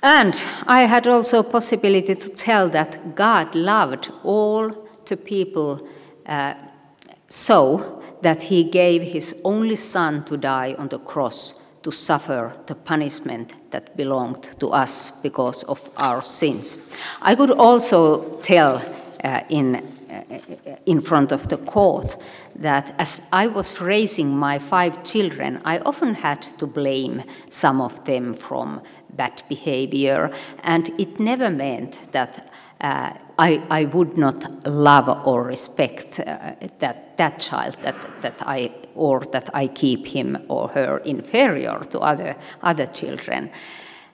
And 0.06 0.40
I 0.68 0.82
had 0.82 1.08
also 1.08 1.42
possibility 1.42 2.14
to 2.14 2.30
tell 2.30 2.70
that 2.70 3.16
God 3.16 3.56
loved 3.56 4.12
all 4.24 4.70
the 5.04 5.18
people 5.18 5.80
uh, 6.28 6.54
so 7.28 8.04
that 8.22 8.44
he 8.44 8.66
gave 8.66 9.02
his 9.02 9.42
only 9.44 9.76
son 9.76 10.24
to 10.26 10.38
die 10.38 10.76
on 10.78 10.90
the 10.90 11.00
cross 11.00 11.60
to 11.82 11.92
suffer 11.92 12.54
the 12.68 12.76
punishment 12.76 13.56
that 13.72 13.98
belonged 13.98 14.44
to 14.60 14.70
us 14.74 15.10
because 15.22 15.64
of 15.64 15.90
our 15.98 16.22
sins. 16.22 16.78
I 17.24 17.34
could 17.34 17.50
also 17.50 18.40
tell 18.44 18.84
uh, 19.24 19.42
in, 19.50 19.76
uh, 19.76 20.22
in 20.86 21.02
front 21.02 21.32
of 21.32 21.48
the 21.48 21.58
court 21.58 22.16
that 22.56 22.94
as 23.00 23.28
I 23.34 23.48
was 23.48 23.82
raising 23.82 24.38
my 24.38 24.60
five 24.60 25.04
children, 25.04 25.62
I 25.66 25.80
often 25.80 26.14
had 26.14 26.44
to 26.60 26.68
blame 26.68 27.24
some 27.50 27.82
of 27.82 28.06
them 28.06 28.36
from 28.36 28.82
bad 29.16 29.42
behavior, 29.50 30.32
and 30.64 30.90
it 31.00 31.20
never 31.20 31.50
meant 31.50 32.12
that 32.12 32.52
uh, 32.82 33.14
I, 33.38 33.62
I 33.70 33.86
would 33.86 34.18
not 34.18 34.66
love 34.66 35.10
or 35.26 35.44
respect 35.44 36.20
uh, 36.20 36.54
that, 36.80 37.18
that 37.18 37.40
child 37.40 37.78
that, 37.82 38.22
that 38.22 38.42
I, 38.46 38.72
or 38.96 39.22
that 39.32 39.50
I 39.54 39.68
keep 39.68 40.08
him 40.08 40.38
or 40.48 40.70
her 40.70 41.00
inferior 41.00 41.80
to 41.90 42.00
other, 42.00 42.36
other 42.62 42.86
children. 42.86 43.52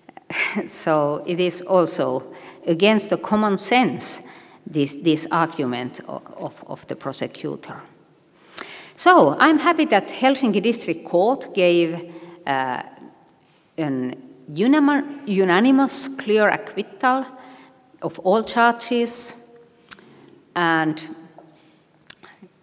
so 0.65 1.23
it 1.27 1.39
is 1.39 1.61
also 1.61 2.33
against 2.65 3.09
the 3.09 3.17
common 3.17 3.57
sense, 3.57 4.27
this, 4.65 4.95
this 4.95 5.27
argument 5.31 5.99
of, 6.07 6.63
of, 6.67 6.87
the 6.87 6.95
prosecutor. 6.95 7.81
So 8.95 9.35
I'm 9.39 9.57
happy 9.57 9.85
that 9.85 10.07
Helsinki 10.07 10.61
District 10.61 11.05
Court 11.05 11.53
gave 11.53 11.99
uh, 12.45 12.83
an 13.77 14.30
unanimous 14.47 16.07
clear 16.07 16.49
acquittal 16.49 17.25
of 18.01 18.19
all 18.19 18.43
charges, 18.43 19.47
and 20.55 21.15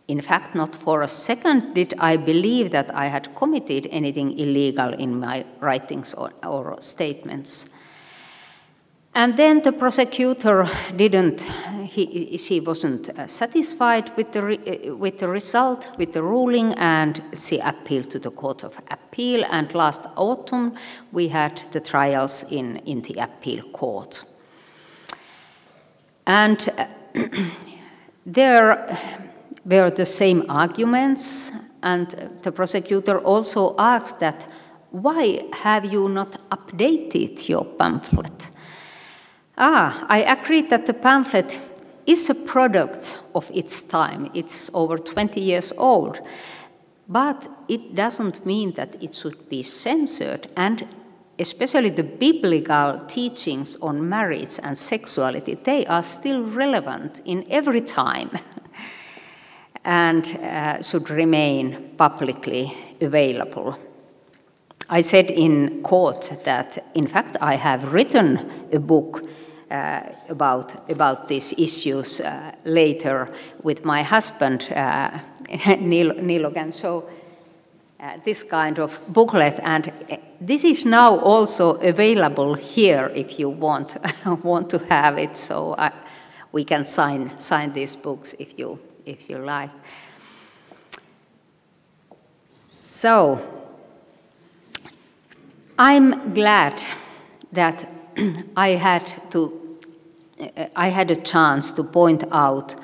in 0.08 0.20
fact, 0.22 0.54
not 0.54 0.74
for 0.74 1.02
a 1.02 1.08
second 1.08 1.74
did 1.74 1.94
I 1.98 2.16
believe 2.16 2.70
that 2.70 2.94
I 2.94 3.06
had 3.06 3.34
committed 3.34 3.86
anything 3.90 4.38
illegal 4.38 4.94
in 4.94 5.20
my 5.20 5.44
writings 5.60 6.14
or, 6.14 6.32
or 6.42 6.76
statements. 6.80 7.70
And 9.18 9.36
then 9.36 9.62
the 9.62 9.72
prosecutor 9.72 10.70
didn't, 10.94 11.42
he, 11.86 12.36
she 12.36 12.60
wasn't 12.60 13.08
uh, 13.08 13.26
satisfied 13.26 14.16
with 14.16 14.30
the, 14.30 14.42
re, 14.42 14.58
uh, 14.58 14.94
with 14.94 15.18
the 15.18 15.26
result, 15.26 15.88
with 15.98 16.12
the 16.12 16.22
ruling, 16.22 16.72
and 16.74 17.20
she 17.34 17.58
appealed 17.58 18.10
to 18.10 18.20
the 18.20 18.30
Court 18.30 18.62
of 18.62 18.80
Appeal. 18.92 19.44
And 19.50 19.74
last 19.74 20.02
autumn, 20.14 20.76
we 21.10 21.26
had 21.26 21.60
the 21.72 21.80
trials 21.80 22.44
in, 22.52 22.76
in 22.86 23.02
the 23.02 23.14
appeal 23.14 23.64
court. 23.72 24.22
And 26.24 26.68
uh, 26.78 26.86
there 28.24 28.96
were 29.64 29.90
the 29.90 30.06
same 30.06 30.48
arguments, 30.48 31.50
and 31.82 32.38
the 32.42 32.52
prosecutor 32.52 33.18
also 33.18 33.74
asked 33.80 34.20
that, 34.20 34.46
why 34.92 35.48
have 35.54 35.92
you 35.92 36.08
not 36.08 36.36
updated 36.52 37.48
your 37.48 37.64
pamphlet? 37.64 38.50
Ah, 39.60 40.06
I 40.08 40.18
agree 40.18 40.62
that 40.62 40.86
the 40.86 40.94
pamphlet 40.94 41.58
is 42.06 42.30
a 42.30 42.34
product 42.34 43.18
of 43.34 43.50
its 43.52 43.82
time. 43.82 44.30
It's 44.32 44.70
over 44.72 44.96
20 44.96 45.40
years 45.40 45.72
old. 45.76 46.20
But 47.08 47.48
it 47.66 47.96
doesn't 47.96 48.46
mean 48.46 48.74
that 48.74 49.02
it 49.02 49.16
should 49.16 49.48
be 49.48 49.64
censored. 49.64 50.52
And 50.56 50.86
especially 51.40 51.90
the 51.90 52.04
biblical 52.04 53.00
teachings 53.08 53.74
on 53.82 54.08
marriage 54.08 54.60
and 54.62 54.78
sexuality, 54.78 55.54
they 55.56 55.84
are 55.86 56.04
still 56.04 56.44
relevant 56.44 57.20
in 57.24 57.44
every 57.50 57.80
time 57.80 58.30
and 59.84 60.24
uh, 60.36 60.82
should 60.84 61.10
remain 61.10 61.94
publicly 61.96 62.76
available. 63.00 63.76
I 64.88 65.00
said 65.00 65.32
in 65.32 65.82
court 65.82 66.30
that, 66.44 66.78
in 66.94 67.08
fact, 67.08 67.36
I 67.40 67.56
have 67.56 67.92
written 67.92 68.68
a 68.72 68.78
book 68.78 69.28
about, 69.70 70.90
about 70.90 71.28
these 71.28 71.52
issues 71.58 72.20
uh, 72.20 72.52
later 72.64 73.28
with 73.62 73.84
my 73.84 74.02
husband, 74.02 74.68
uh, 74.74 75.18
Niilo, 75.48 76.20
Niilo. 76.20 76.72
So, 76.72 77.08
uh, 78.00 78.18
this 78.24 78.44
kind 78.44 78.78
of 78.78 79.00
booklet, 79.08 79.58
and 79.62 79.92
uh, 80.10 80.16
this 80.40 80.64
is 80.64 80.84
now 80.84 81.18
also 81.18 81.74
available 81.80 82.54
here 82.54 83.10
if 83.14 83.38
you 83.40 83.48
want, 83.48 83.96
want 84.44 84.70
to 84.70 84.78
have 84.88 85.18
it. 85.18 85.36
So, 85.36 85.72
uh, 85.72 85.90
we 86.52 86.64
can 86.64 86.84
sign, 86.84 87.38
sign 87.38 87.72
these 87.72 87.96
books 87.96 88.34
if 88.38 88.58
you, 88.58 88.78
if 89.04 89.28
you 89.28 89.38
like. 89.38 89.70
So, 92.50 93.38
I'm 95.78 96.34
glad 96.34 96.82
that 97.52 97.97
I 98.56 98.70
had 98.70 99.12
to, 99.30 99.78
I 100.74 100.88
had 100.88 101.10
a 101.10 101.16
chance 101.16 101.72
to 101.72 101.84
point 101.84 102.24
out 102.32 102.74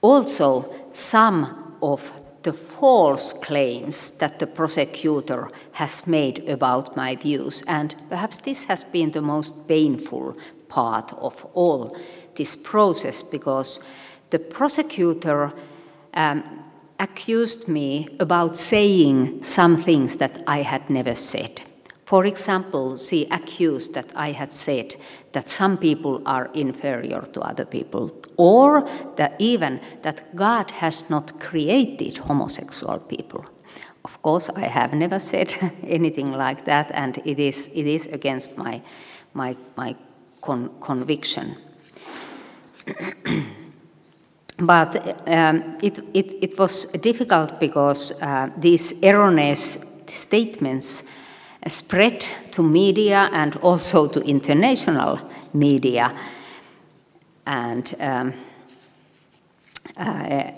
also 0.00 0.72
some 0.92 1.76
of 1.82 2.10
the 2.42 2.52
false 2.52 3.32
claims 3.32 4.12
that 4.18 4.38
the 4.38 4.46
prosecutor 4.46 5.48
has 5.72 6.06
made 6.06 6.48
about 6.48 6.94
my 6.96 7.16
views, 7.16 7.62
and 7.66 7.94
perhaps 8.10 8.38
this 8.38 8.64
has 8.64 8.84
been 8.84 9.12
the 9.12 9.22
most 9.22 9.66
painful 9.66 10.36
part 10.68 11.12
of 11.14 11.46
all 11.54 11.96
this 12.36 12.54
process 12.54 13.22
because 13.22 13.82
the 14.30 14.38
prosecutor 14.38 15.52
um, 16.12 16.64
accused 16.98 17.68
me 17.68 18.08
about 18.20 18.56
saying 18.56 19.42
some 19.42 19.76
things 19.76 20.18
that 20.18 20.42
I 20.46 20.62
had 20.62 20.90
never 20.90 21.14
said. 21.14 21.62
For 22.04 22.26
example, 22.26 22.98
she 22.98 23.26
accused 23.30 23.94
that 23.94 24.12
I 24.14 24.32
had 24.32 24.52
said 24.52 24.96
that 25.32 25.48
some 25.48 25.78
people 25.78 26.22
are 26.26 26.50
inferior 26.54 27.22
to 27.32 27.40
other 27.40 27.64
people, 27.64 28.10
or 28.36 28.88
that 29.16 29.34
even 29.38 29.80
that 30.02 30.36
God 30.36 30.70
has 30.70 31.08
not 31.08 31.40
created 31.40 32.18
homosexual 32.18 32.98
people. 32.98 33.44
Of 34.04 34.20
course, 34.20 34.50
I 34.50 34.66
have 34.66 34.92
never 34.92 35.18
said 35.18 35.54
anything 35.82 36.32
like 36.32 36.66
that, 36.66 36.90
and 36.92 37.18
it 37.24 37.38
is, 37.38 37.70
it 37.74 37.86
is 37.86 38.06
against 38.06 38.58
my, 38.58 38.82
my, 39.32 39.56
my 39.76 39.96
con 40.42 40.70
conviction. 40.80 41.56
but 44.58 44.96
um, 45.26 45.78
it, 45.82 45.98
it, 46.12 46.34
it, 46.42 46.58
was 46.58 46.84
difficult 47.00 47.58
because 47.58 48.12
uh, 48.20 48.50
these 48.58 49.02
erroneous 49.02 49.86
statements 50.06 51.04
spread 51.68 52.20
to 52.50 52.62
media 52.62 53.28
and 53.32 53.56
also 53.56 54.08
to 54.08 54.20
international 54.20 55.18
media. 55.52 56.14
And 57.46 57.94
um, 58.00 58.32
uh, 59.96 60.50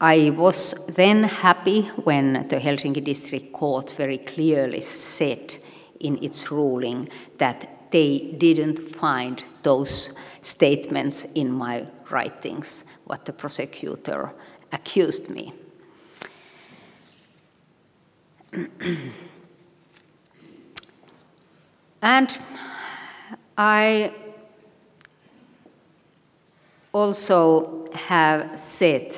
I 0.00 0.30
was 0.30 0.86
then 0.86 1.24
happy 1.24 1.82
when 2.04 2.48
the 2.48 2.56
Helsinki 2.56 3.02
District 3.02 3.52
Court 3.52 3.90
very 3.90 4.18
clearly 4.18 4.82
said 4.82 5.56
in 6.00 6.22
its 6.22 6.50
ruling 6.50 7.08
that 7.38 7.90
they 7.90 8.34
didn't 8.36 8.78
find 8.78 9.42
those 9.62 10.14
statements 10.42 11.24
in 11.34 11.50
my 11.50 11.86
writings, 12.10 12.84
what 13.04 13.24
the 13.24 13.32
prosecutor 13.32 14.28
accused 14.72 15.30
me. 15.30 15.52
and 22.02 22.38
I 23.56 24.12
also 26.92 27.86
have 27.94 28.58
said 28.58 29.16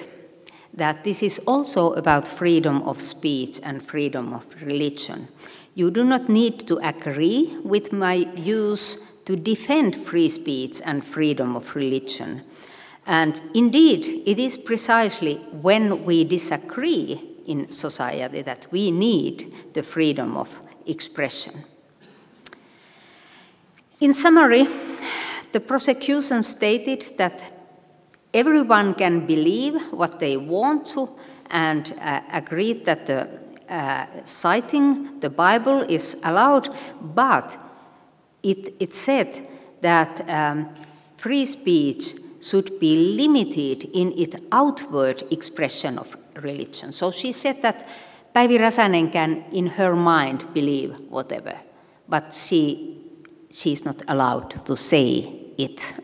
that 0.75 1.05
this 1.05 1.23
is 1.23 1.39
also 1.47 1.93
about 1.95 2.27
freedom 2.27 2.83
of 2.83 3.01
speech 3.01 3.61
and 3.63 3.83
freedom 3.83 4.33
of 4.33 4.45
religion. 4.63 5.29
You 5.75 5.91
do 5.91 6.05
not 6.05 6.29
need 6.29 6.67
to 6.69 6.79
agree 6.79 7.57
with 7.65 7.93
my 7.93 8.25
views 8.35 9.01
to 9.27 9.37
defend 9.37 9.95
free 9.95 10.29
speech 10.29 10.81
and 10.85 11.05
freedom 11.05 11.55
of 11.55 11.77
religion. 11.77 12.43
And 13.07 13.41
indeed, 13.55 14.23
it 14.27 14.39
is 14.39 14.57
precisely 14.57 15.37
when 15.53 16.05
we 16.05 16.25
disagree 16.25 17.28
in 17.49 17.71
society 17.71 18.43
that 18.43 18.67
we 18.71 18.91
need 18.91 19.55
the 19.75 19.83
freedom 19.83 20.37
of 20.37 20.49
expression. 20.87 21.65
In 24.01 24.13
summary, 24.13 24.67
the 25.53 25.61
prosecution 25.61 26.43
stated 26.43 27.15
that 27.17 27.53
everyone 28.33 28.95
can 28.95 29.27
believe 29.27 29.81
what 29.91 30.21
they 30.21 30.37
want 30.37 30.87
to 30.87 31.11
and 31.51 31.95
uh, 32.01 32.21
agreed 32.33 32.85
that 32.85 33.07
the 33.07 33.49
uh, 33.69 34.07
citing 34.25 35.21
the 35.21 35.31
Bible 35.31 35.83
is 35.89 36.17
allowed, 36.25 36.75
but 37.03 37.63
it, 38.43 38.75
it 38.81 38.95
said 38.95 39.49
that 39.81 40.29
um, 40.29 40.69
free 41.17 41.45
speech 41.45 42.15
should 42.41 42.79
be 42.79 43.17
limited 43.17 43.85
in 43.93 44.17
its 44.17 44.37
outward 44.53 45.23
expression 45.31 45.99
of 45.99 46.17
religion. 46.43 46.93
So 46.93 47.11
she 47.11 47.33
said 47.33 47.63
that 47.63 47.87
Päivi 48.35 48.59
Räsänen 48.59 49.11
can, 49.13 49.45
in 49.53 49.67
her 49.67 49.97
mind, 49.97 50.45
believe 50.55 50.97
whatever, 51.11 51.55
but 52.09 52.35
she, 52.35 52.97
she 53.51 53.73
is 53.73 53.85
not 53.85 54.03
allowed 54.09 54.65
to 54.65 54.77
say 54.77 55.33
it, 55.59 55.95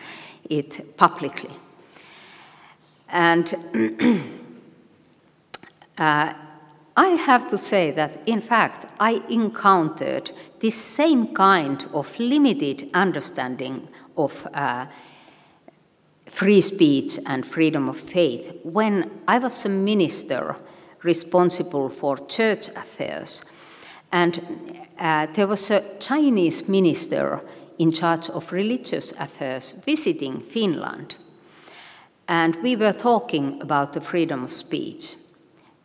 it 0.50 0.96
publicly. 0.96 1.50
And 3.08 3.54
uh, 5.98 6.34
I 6.96 7.08
have 7.26 7.46
to 7.48 7.58
say 7.58 7.90
that, 7.92 8.22
in 8.26 8.40
fact, 8.40 8.86
I 9.00 9.22
encountered 9.28 10.30
this 10.60 10.74
same 10.74 11.34
kind 11.34 11.84
of 11.92 12.18
limited 12.18 12.90
understanding 12.94 13.88
of 14.16 14.46
uh, 14.54 14.86
free 16.34 16.60
speech 16.60 17.16
and 17.26 17.46
freedom 17.46 17.88
of 17.88 17.96
faith 17.96 18.58
when 18.64 19.08
I 19.28 19.38
was 19.38 19.64
a 19.64 19.68
minister 19.68 20.56
responsible 21.04 21.88
for 21.88 22.16
church 22.26 22.68
affairs. 22.70 23.44
And 24.10 24.84
uh, 24.98 25.28
there 25.32 25.46
was 25.46 25.70
a 25.70 25.84
Chinese 26.00 26.68
minister 26.68 27.40
in 27.78 27.92
charge 27.92 28.28
of 28.30 28.50
religious 28.50 29.12
affairs 29.12 29.80
visiting 29.86 30.40
Finland. 30.40 31.14
And 32.26 32.56
we 32.64 32.74
were 32.74 32.92
talking 32.92 33.62
about 33.62 33.92
the 33.92 34.00
freedom 34.00 34.42
of 34.42 34.50
speech. 34.50 35.14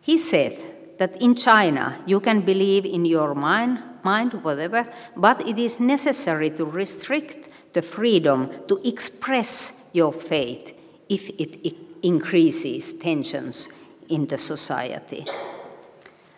He 0.01 0.17
said 0.17 0.97
that 0.97 1.21
in 1.21 1.35
China 1.35 2.03
you 2.07 2.19
can 2.19 2.41
believe 2.41 2.85
in 2.85 3.05
your 3.05 3.35
mind, 3.35 3.83
mind, 4.03 4.33
whatever, 4.43 4.83
but 5.15 5.47
it 5.47 5.59
is 5.59 5.79
necessary 5.79 6.49
to 6.51 6.65
restrict 6.65 7.49
the 7.73 7.83
freedom 7.83 8.49
to 8.67 8.81
express 8.83 9.78
your 9.93 10.13
faith 10.13 10.79
if 11.09 11.29
it 11.29 11.75
increases 12.03 12.93
tensions 12.93 13.69
in 14.09 14.27
the 14.27 14.37
society. 14.37 15.25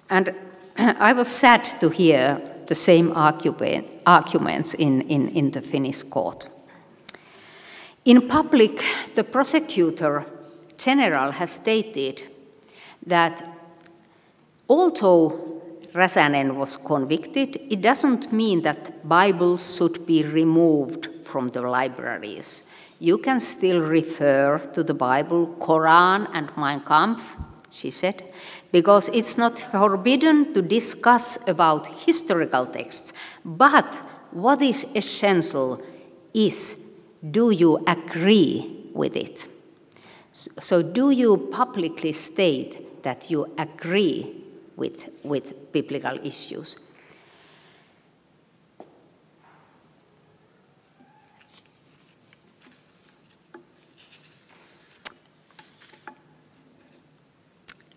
And 0.09 0.35
I 0.77 1.13
was 1.13 1.29
sad 1.29 1.63
to 1.79 1.89
hear 1.89 2.41
the 2.67 2.75
same 2.75 3.11
argument, 3.11 3.87
arguments 4.05 4.73
in, 4.73 5.01
in, 5.01 5.29
in 5.29 5.51
the 5.51 5.61
Finnish 5.61 6.03
court. 6.03 6.47
In 8.05 8.27
public, 8.27 8.83
the 9.15 9.23
prosecutor 9.23 10.25
general 10.77 11.31
has 11.31 11.51
stated 11.51 12.23
that 13.05 13.47
although 14.67 15.61
Räsänen 15.93 16.55
was 16.55 16.77
convicted, 16.77 17.57
it 17.69 17.81
doesn't 17.81 18.31
mean 18.31 18.61
that 18.61 19.07
Bibles 19.07 19.75
should 19.75 20.05
be 20.05 20.23
removed 20.23 21.09
from 21.25 21.49
the 21.49 21.61
libraries. 21.61 22.63
You 23.01 23.17
can 23.17 23.39
still 23.39 23.81
refer 23.81 24.59
to 24.73 24.83
the 24.83 24.93
Bible, 24.93 25.55
Quran, 25.59 26.27
and 26.35 26.55
Mein 26.55 26.81
Kampf, 26.81 27.35
she 27.71 27.89
said, 27.89 28.29
because 28.71 29.09
it's 29.09 29.39
not 29.39 29.57
forbidden 29.57 30.53
to 30.53 30.61
discuss 30.61 31.39
about 31.47 31.87
historical 32.05 32.67
texts. 32.67 33.11
But 33.43 33.91
what 34.29 34.61
is 34.61 34.85
essential 34.93 35.81
is 36.31 36.91
do 37.27 37.49
you 37.49 37.83
agree 37.87 38.91
with 38.93 39.15
it? 39.15 39.47
So, 40.31 40.83
do 40.83 41.09
you 41.09 41.49
publicly 41.51 42.13
state 42.13 43.01
that 43.01 43.31
you 43.31 43.51
agree 43.57 44.43
with, 44.75 45.09
with 45.23 45.71
biblical 45.71 46.19
issues? 46.23 46.77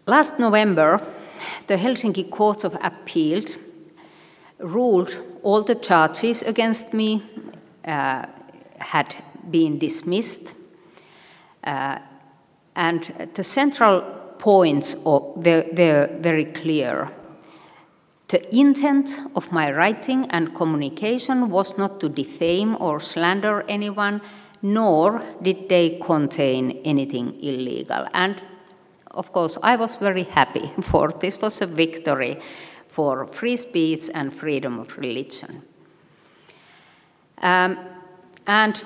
Last 0.07 0.39
November, 0.39 1.01
the 1.67 1.77
Helsinki 1.77 2.31
Court 2.31 2.65
of 2.65 2.77
Appeal 2.83 3.43
ruled 4.59 5.23
all 5.43 5.63
the 5.63 5.75
charges 5.75 6.43
against 6.43 6.93
me 6.93 7.23
uh, 7.87 8.27
had 8.81 9.17
been 9.51 9.79
dismissed. 9.79 10.57
Uh, 11.65 12.01
and 12.77 13.31
the 13.33 13.43
central 13.43 14.03
points 14.39 14.95
were, 15.07 15.65
were 15.73 16.11
very 16.21 16.45
clear. 16.45 17.11
The 18.29 18.55
intent 18.55 19.19
of 19.35 19.53
my 19.53 19.73
writing 19.73 20.27
and 20.31 20.55
communication 20.55 21.49
was 21.49 21.79
not 21.79 21.99
to 22.01 22.11
defame 22.11 22.77
or 22.79 23.01
slander 23.01 23.65
anyone, 23.71 24.21
nor 24.61 25.23
did 25.41 25.71
they 25.71 25.99
contain 26.05 26.83
anything 26.85 27.43
illegal. 27.43 28.07
And 28.13 28.43
of 29.15 29.33
course, 29.33 29.59
I 29.63 29.77
was 29.77 29.97
very 29.97 30.25
happy 30.25 30.71
for 30.83 31.11
this 31.13 31.41
was 31.41 31.63
a 31.63 31.67
victory 31.67 32.41
for 32.89 33.27
free 33.27 33.57
speech 33.57 34.09
and 34.15 34.33
freedom 34.33 34.79
of 34.79 34.97
religion. 34.97 35.63
Um, 37.43 37.79
and 38.47 38.83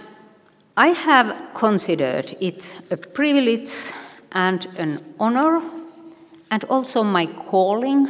I 0.77 0.89
have 0.89 1.55
considered 1.55 2.37
it 2.41 2.75
a 2.91 2.97
privilege 2.97 3.93
and 4.33 4.67
an 4.77 5.15
honor, 5.19 5.61
and 6.51 6.65
also 6.65 7.03
my 7.03 7.27
calling 7.27 8.07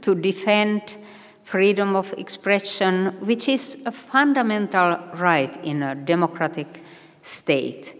to 0.00 0.14
defend 0.14 0.96
freedom 1.44 1.96
of 1.96 2.14
expression, 2.16 3.08
which 3.20 3.48
is 3.48 3.76
a 3.84 3.92
fundamental 3.92 4.98
right 5.14 5.62
in 5.64 5.82
a 5.82 5.94
democratic 5.94 6.82
state. 7.22 7.94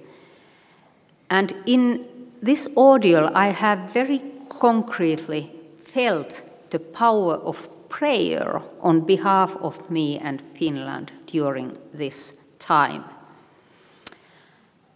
And 1.29 1.55
in 1.67 2.07
this 2.43 2.69
ordeal, 2.77 3.31
I 3.35 3.49
have 3.49 3.93
very 3.93 4.21
concretely 4.49 5.49
felt 5.85 6.43
the 6.71 6.81
power 6.81 7.35
of 7.35 7.69
prayer 7.89 8.61
on 8.81 9.03
behalf 9.03 9.57
of 9.63 9.91
me 9.91 10.19
and 10.19 10.43
Finland 10.55 11.13
during 11.27 11.79
this 11.95 12.41
time. 12.59 13.05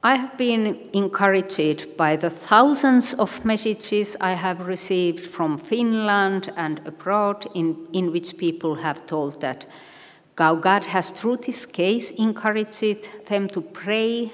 I 0.03 0.17
have 0.17 0.37
been 0.37 0.89
encouraged 0.93 1.97
by 1.97 2.17
the 2.17 2.31
thousands 2.31 3.15
of 3.15 3.45
messages 3.45 4.17
I 4.21 4.33
have 4.33 4.67
received 4.67 5.27
from 5.27 5.59
Finland 5.59 6.53
and 6.57 6.81
abroad, 6.87 7.47
in, 7.55 7.89
in 7.93 8.13
which 8.13 8.37
people 8.37 8.77
have 8.77 9.07
told 9.07 9.41
that 9.41 9.67
God 10.37 10.85
has, 10.85 11.11
through 11.11 11.39
this 11.39 11.67
case, 11.67 12.11
encouraged 12.13 13.27
them 13.27 13.49
to 13.49 13.61
pray 13.61 14.33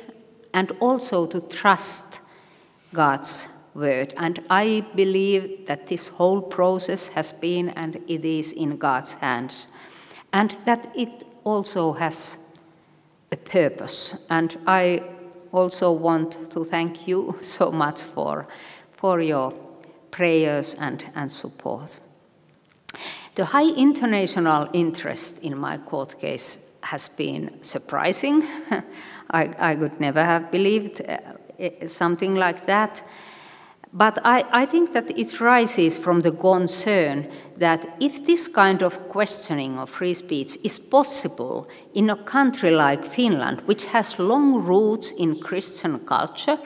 and 0.52 0.72
also 0.80 1.26
to 1.26 1.40
trust 1.40 2.21
God's 2.92 3.48
word. 3.74 4.12
And 4.16 4.40
I 4.50 4.84
believe 4.94 5.66
that 5.66 5.86
this 5.86 6.08
whole 6.08 6.42
process 6.42 7.08
has 7.08 7.32
been 7.32 7.70
and 7.70 7.96
it 8.08 8.24
is 8.24 8.52
in 8.52 8.76
God's 8.76 9.12
hands, 9.12 9.66
and 10.32 10.50
that 10.64 10.92
it 10.94 11.24
also 11.44 11.92
has 11.92 12.38
a 13.30 13.36
purpose. 13.36 14.16
And 14.28 14.56
I 14.66 15.02
also 15.52 15.92
want 15.92 16.50
to 16.50 16.64
thank 16.64 17.08
you 17.08 17.36
so 17.40 17.72
much 17.72 18.02
for, 18.02 18.46
for 18.92 19.20
your 19.20 19.52
prayers 20.10 20.74
and, 20.74 21.04
and 21.14 21.30
support. 21.30 21.98
The 23.34 23.46
high 23.46 23.70
international 23.70 24.68
interest 24.74 25.42
in 25.42 25.56
my 25.56 25.78
court 25.78 26.20
case 26.20 26.68
has 26.82 27.08
been 27.08 27.62
surprising. 27.62 28.42
I, 29.30 29.54
I 29.58 29.76
could 29.76 29.98
never 29.98 30.22
have 30.22 30.50
believed 30.50 31.00
uh, 31.00 31.16
something 31.86 32.34
like 32.34 32.66
that. 32.66 33.08
But 33.94 34.20
I, 34.24 34.46
I, 34.50 34.64
think 34.64 34.94
that 34.94 35.10
it 35.18 35.38
rises 35.38 35.98
from 35.98 36.22
the 36.22 36.30
concern 36.32 37.30
that 37.58 37.86
if 38.00 38.24
this 38.24 38.48
kind 38.48 38.82
of 38.82 39.08
questioning 39.10 39.78
of 39.78 39.90
free 39.90 40.14
speech 40.14 40.56
is 40.64 40.78
possible 40.78 41.68
in 41.92 42.08
a 42.08 42.16
country 42.16 42.70
like 42.70 43.04
Finland, 43.04 43.60
which 43.66 43.84
has 43.86 44.18
long 44.18 44.62
roots 44.62 45.10
in 45.10 45.38
Christian 45.40 45.98
culture 46.06 46.56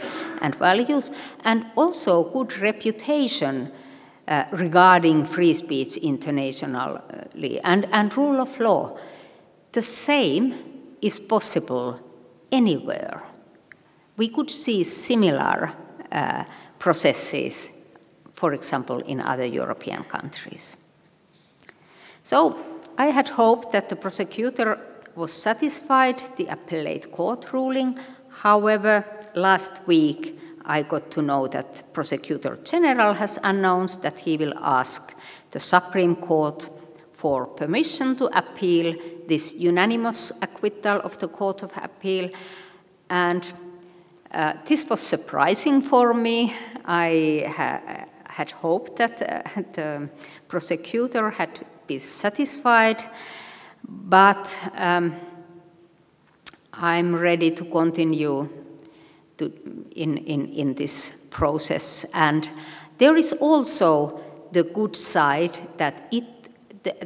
and 0.41 0.55
values, 0.55 1.11
and 1.45 1.67
also 1.75 2.31
good 2.31 2.59
reputation 2.59 3.73
uh, 4.29 4.45
regarding 4.53 5.27
free 5.27 5.55
speech 5.55 5.97
internationally 5.97 7.61
and, 7.65 7.89
and 7.91 8.17
rule 8.17 8.41
of 8.41 8.61
law, 8.61 8.97
the 9.73 9.83
same 9.83 10.55
is 11.03 11.19
possible 11.19 11.99
anywhere 12.53 13.25
we 14.17 14.29
could 14.29 14.51
see 14.51 14.85
similar 14.85 15.71
uh, 16.13 16.45
processes, 16.79 17.77
for 18.35 18.53
example, 18.55 18.99
in 19.01 19.21
other 19.21 19.47
European 19.47 20.05
countries. 20.05 20.77
So 22.23 22.59
I 22.99 23.07
had 23.07 23.29
hoped 23.31 23.73
that 23.73 23.89
the 23.89 23.97
prosecutor 23.97 24.77
was 25.15 25.33
satisfied 25.33 26.23
the 26.37 26.47
appellate 26.47 27.13
court 27.13 27.53
ruling. 27.53 27.99
However, 28.43 29.05
last 29.35 29.87
week 29.87 30.39
I 30.65 30.83
got 30.83 31.11
to 31.13 31.23
know 31.23 31.47
that 31.49 31.93
Prosecutor 31.93 32.59
General 32.65 33.15
has 33.15 33.39
announced 33.45 34.03
that 34.03 34.19
he 34.19 34.37
will 34.37 34.55
ask 34.59 35.17
the 35.53 35.61
Supreme 35.61 36.17
Court 36.17 36.69
for 37.13 37.47
permission 37.47 38.17
to 38.17 38.27
appeal 38.37 38.95
this 39.29 39.55
unanimous 39.55 40.33
acquittal 40.43 41.01
of 41.01 41.19
the 41.19 41.29
Court 41.29 41.63
of 41.63 41.71
Appeal. 41.77 42.31
And 43.09 43.45
uh, 44.33 44.55
this 44.65 44.89
was 44.89 45.01
surprising 45.01 45.83
for 45.83 46.15
me. 46.15 46.55
I 46.85 47.45
ha 47.57 48.07
had 48.37 48.51
hoped 48.51 48.97
that 48.97 49.23
uh, 49.23 49.63
the 49.73 50.09
prosecutor 50.47 51.31
had 51.31 51.65
been 51.87 52.01
satisfied, 52.01 53.03
but 53.89 54.59
um, 54.77 55.15
I'm 56.75 57.15
ready 57.15 57.51
to 57.53 57.65
continue 57.65 58.49
to, 59.39 59.53
in, 59.95 60.19
in, 60.19 60.53
in 60.53 60.75
this 60.75 61.17
process. 61.31 62.05
And 62.13 62.51
there 62.99 63.17
is 63.17 63.33
also 63.33 64.21
the 64.53 64.65
good 64.65 64.97
side 64.97 65.59
that 65.79 66.09
it 66.13 66.25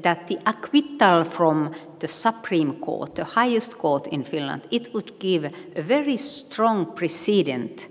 that 0.03 0.27
the 0.27 0.39
acquittal 0.45 1.25
from 1.25 1.75
the 2.01 2.09
Supreme 2.09 2.81
Court, 2.81 3.15
the 3.15 3.25
highest 3.25 3.79
court 3.79 4.07
in 4.07 4.25
Finland, 4.25 4.63
it 4.71 4.93
would 4.93 5.19
give 5.19 5.45
a 5.77 5.83
very 5.83 6.17
strong 6.17 6.95
precedent 6.95 7.89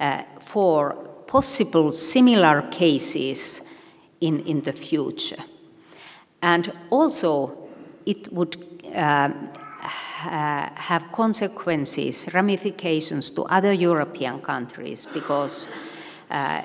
uh, 0.00 0.22
for 0.40 0.94
possible 1.26 1.90
similar 1.90 2.62
cases 2.70 3.62
in, 4.20 4.40
in 4.40 4.62
the 4.62 4.72
future. 4.72 5.42
And 6.40 6.72
also, 6.90 7.68
it 8.06 8.32
would 8.32 8.56
ha 8.94 10.72
have 10.74 11.12
consequences, 11.12 12.28
ramifications 12.32 13.30
to 13.30 13.42
other 13.44 13.72
European 13.72 14.40
countries 14.40 15.06
because 15.06 15.68
uh, 16.30 16.62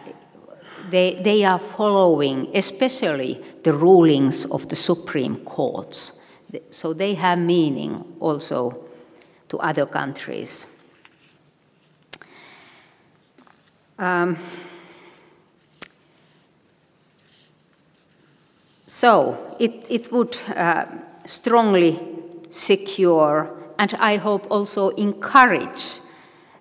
they, 0.89 1.21
they 1.23 1.43
are 1.43 1.59
following, 1.59 2.49
especially 2.55 3.39
the 3.63 3.73
rulings 3.73 4.45
of 4.45 4.67
the 4.69 4.75
Supreme 4.75 5.37
Courts. 5.45 6.22
So 6.69 6.93
they 6.93 7.15
have 7.15 7.39
meaning 7.39 8.03
also 8.19 8.85
to 9.49 9.57
other 9.59 9.85
countries. 9.85 10.79
Um, 13.97 14.37
so 18.87 19.55
it, 19.59 19.85
it 19.89 20.11
would 20.11 20.37
uh, 20.55 20.85
strongly 21.25 21.99
secure 22.49 23.63
and 23.77 23.93
I 23.95 24.17
hope 24.17 24.47
also 24.49 24.89
encourage 24.89 25.99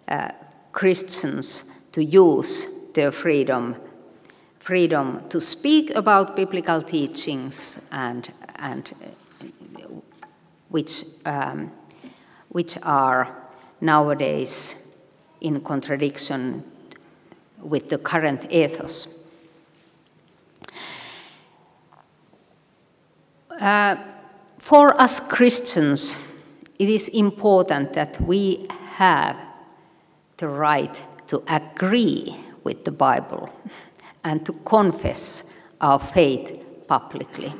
uh, 0.08 0.30
Christians 0.72 1.70
to 1.92 2.04
use 2.04 2.66
their 2.94 3.12
freedom 3.12 3.76
freedom 4.62 5.20
to 5.28 5.40
speak 5.40 5.92
about 5.94 6.36
biblical 6.36 6.80
teachings 6.80 7.82
and, 7.90 8.32
and 8.56 8.92
which, 10.72 11.04
um, 11.26 11.70
which 12.48 12.78
are 12.82 13.36
nowadays 13.80 14.86
in 15.40 15.60
contradiction 15.60 16.64
with 17.60 17.90
the 17.90 17.98
current 17.98 18.50
ethos. 18.50 19.06
Uh, 23.60 23.96
for 24.58 24.98
us 25.00 25.20
Christians, 25.20 26.16
it 26.78 26.88
is 26.88 27.08
important 27.10 27.92
that 27.92 28.20
we 28.20 28.66
have 28.94 29.36
the 30.38 30.48
right 30.48 31.02
to 31.26 31.42
agree 31.46 32.34
with 32.64 32.84
the 32.84 32.92
Bible 32.92 33.48
and 34.24 34.44
to 34.46 34.52
confess 34.64 35.50
our 35.80 35.98
faith 35.98 36.64
publicly. 36.88 37.52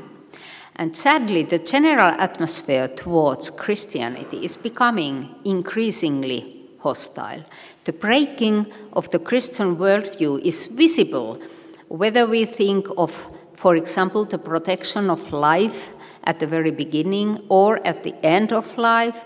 And 0.77 0.97
sadly, 0.97 1.43
the 1.43 1.59
general 1.59 2.15
atmosphere 2.19 2.89
towards 2.89 3.51
Christianity 3.51 4.45
is 4.45 4.57
becoming 4.57 5.35
increasingly 5.45 6.63
hostile. 6.81 7.45
The 7.85 7.93
breaking 7.93 8.67
of 8.93 9.11
the 9.11 9.19
Christian 9.19 9.77
worldview 9.77 10.41
is 10.45 10.67
visible 10.67 11.41
whether 11.89 12.27
we 12.27 12.47
think 12.47 12.87
of, 12.97 13.29
for 13.55 13.77
example, 13.77 14.25
the 14.25 14.39
protection 14.39 15.11
of 15.11 15.33
life 15.33 15.91
at 16.25 16.39
the 16.39 16.47
very 16.47 16.71
beginning 16.71 17.45
or 17.49 17.87
at 17.87 18.03
the 18.03 18.15
end 18.25 18.53
of 18.53 18.79
life, 18.79 19.25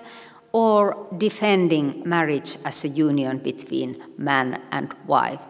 or 0.52 1.06
defending 1.18 2.02
marriage 2.06 2.56
as 2.64 2.82
a 2.82 2.88
union 2.88 3.38
between 3.38 4.02
man 4.16 4.60
and 4.72 4.94
wife. 5.06 5.40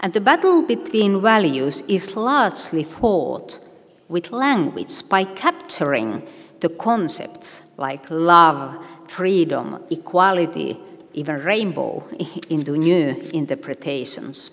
And 0.00 0.12
the 0.12 0.20
battle 0.20 0.62
between 0.62 1.22
values 1.22 1.82
is 1.82 2.16
largely 2.16 2.82
fought 2.82 3.60
with 4.08 4.30
language 4.30 5.08
by 5.08 5.24
capturing 5.24 6.22
the 6.60 6.68
concepts 6.68 7.64
like 7.76 8.08
love, 8.10 8.78
freedom, 9.06 9.82
equality, 9.90 10.78
even 11.14 11.42
rainbow 11.42 12.06
into 12.50 12.76
new 12.76 13.16
interpretations. 13.32 14.50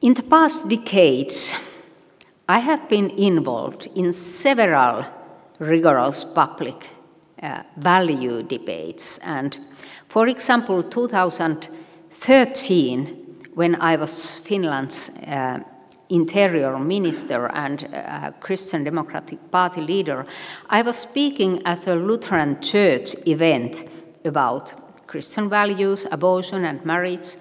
In 0.00 0.14
the 0.14 0.22
past 0.22 0.68
decades, 0.68 1.54
I 2.48 2.58
have 2.58 2.88
been 2.88 3.10
involved 3.10 3.88
in 3.94 4.12
several 4.12 5.04
rigorous 5.58 6.24
public 6.24 6.88
uh, 7.42 7.64
value 7.76 8.42
debates. 8.42 9.18
And 9.18 9.58
for 10.08 10.26
example, 10.28 10.82
2013, 10.82 13.20
when 13.54 13.74
I 13.76 13.96
was 13.96 14.38
Finland's 14.38 15.10
uh, 15.26 15.60
interior 16.08 16.78
minister 16.78 17.46
and 17.46 17.88
uh, 17.92 18.30
Christian 18.40 18.84
Democratic 18.84 19.50
Party 19.50 19.80
leader, 19.80 20.24
I 20.68 20.82
was 20.82 20.98
speaking 20.98 21.64
at 21.64 21.86
a 21.86 21.94
Lutheran 21.94 22.60
church 22.60 23.14
event 23.26 23.88
about 24.24 24.74
Christian 25.06 25.48
values, 25.48 26.06
abortion, 26.10 26.64
and 26.64 26.84
marriage. 26.84 27.36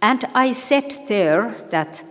And 0.00 0.24
I 0.34 0.52
said 0.52 0.96
there 1.08 1.48
that 1.70 2.04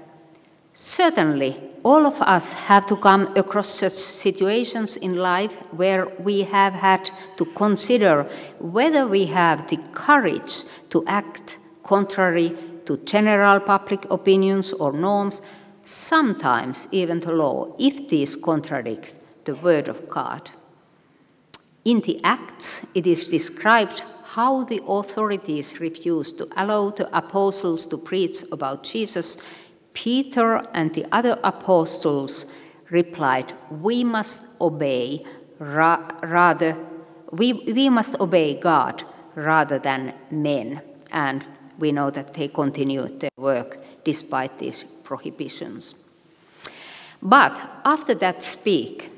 certainly 0.74 1.56
all 1.84 2.06
of 2.06 2.22
us 2.22 2.54
have 2.54 2.86
to 2.88 2.98
come 2.98 3.36
across 3.38 3.68
such 3.68 3.94
situations 3.94 4.98
in 4.98 5.16
life 5.16 5.56
where 5.72 6.08
we 6.20 6.44
have 6.44 6.74
had 6.74 7.10
to 7.38 7.46
consider 7.46 8.24
whether 8.60 9.08
we 9.08 9.28
have 9.28 9.70
the 9.70 9.78
courage 9.94 10.64
to 10.90 11.06
act 11.08 11.58
contrary 11.84 12.52
to 12.86 12.98
general 12.98 13.60
public 13.60 14.06
opinions 14.10 14.74
or 14.74 14.92
norms, 14.92 15.42
sometimes 15.88 16.88
even 16.92 17.22
the 17.22 17.32
law, 17.32 17.74
if 17.80 18.10
these 18.10 18.36
contradict 18.36 19.16
the 19.46 19.56
Word 19.56 19.88
of 19.88 20.10
God. 20.10 20.52
In 21.86 22.02
the 22.02 22.20
Acts, 22.24 22.86
it 22.94 23.08
is 23.08 23.24
described 23.24 24.02
how 24.36 24.66
the 24.66 24.82
authorities 24.86 25.80
refused 25.80 26.38
to 26.38 26.50
allow 26.58 26.90
the 26.90 27.08
apostles 27.18 27.86
to 27.86 27.98
preach 27.98 28.44
about 28.52 28.84
Jesus. 28.84 29.38
Peter 29.94 30.62
and 30.74 30.94
the 30.94 31.06
other 31.12 31.40
apostles 31.44 32.46
replied, 32.90 33.54
We 33.72 34.04
must 34.04 34.44
obey 34.60 35.26
ra 35.58 36.10
rather, 36.22 36.78
we, 37.32 37.54
we 37.54 37.90
must 37.90 38.20
obey 38.20 38.60
God 38.60 39.06
rather 39.36 39.80
than 39.80 40.14
men. 40.30 40.82
And 41.12 41.46
we 41.80 41.94
know 41.94 42.10
that 42.10 42.34
they 42.34 42.50
continued 42.50 43.22
their 43.22 43.30
work 43.38 43.80
despite 44.04 44.60
these 44.60 44.84
prohibitions. 45.08 45.96
But 47.22 47.82
after 47.86 48.14
that 48.16 48.44
speak, 48.44 49.10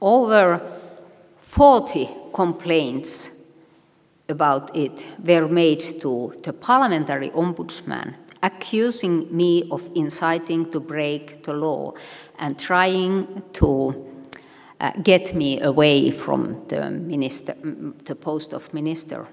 over 0.00 0.80
40 1.40 2.08
complaints 2.32 3.34
about 4.28 4.74
it 4.76 5.04
were 5.24 5.48
made 5.48 6.00
to 6.00 6.32
the 6.44 6.52
parliamentary 6.52 7.30
ombudsman, 7.30 8.14
accusing 8.42 9.36
me 9.36 9.68
of 9.70 9.90
inciting 9.94 10.70
to 10.70 10.78
break 10.80 11.42
the 11.42 11.52
law 11.52 11.94
and 12.38 12.56
trying 12.58 13.42
to 13.54 14.06
uh, 14.80 14.92
get 15.02 15.34
me 15.34 15.60
away 15.60 16.10
from 16.10 16.64
the, 16.68 16.90
minister, 16.90 17.54
the 18.04 18.14
post 18.14 18.52
of 18.52 18.72
minister. 18.72 19.26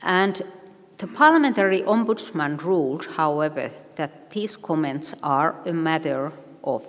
And 0.00 0.40
the 0.98 1.06
parliamentary 1.06 1.82
ombudsman 1.82 2.60
ruled, 2.60 3.06
however, 3.16 3.70
that 3.94 4.30
these 4.30 4.56
comments 4.56 5.14
are 5.22 5.54
a 5.64 5.72
matter 5.72 6.32
of 6.64 6.84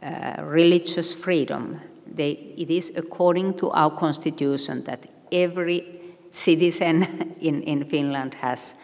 uh, 0.00 0.42
religious 0.42 1.12
freedom. 1.12 1.80
They, 2.06 2.54
it 2.56 2.70
is 2.70 2.92
according 2.96 3.54
to 3.54 3.70
our 3.70 3.90
constitution 3.90 4.84
that 4.84 5.06
every 5.32 6.00
citizen 6.30 7.34
in, 7.40 7.62
in 7.62 7.84
Finland 7.84 8.34
has, 8.34 8.74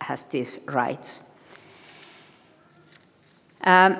has 0.00 0.24
these 0.24 0.60
rights. 0.66 1.22
Um, 3.64 3.96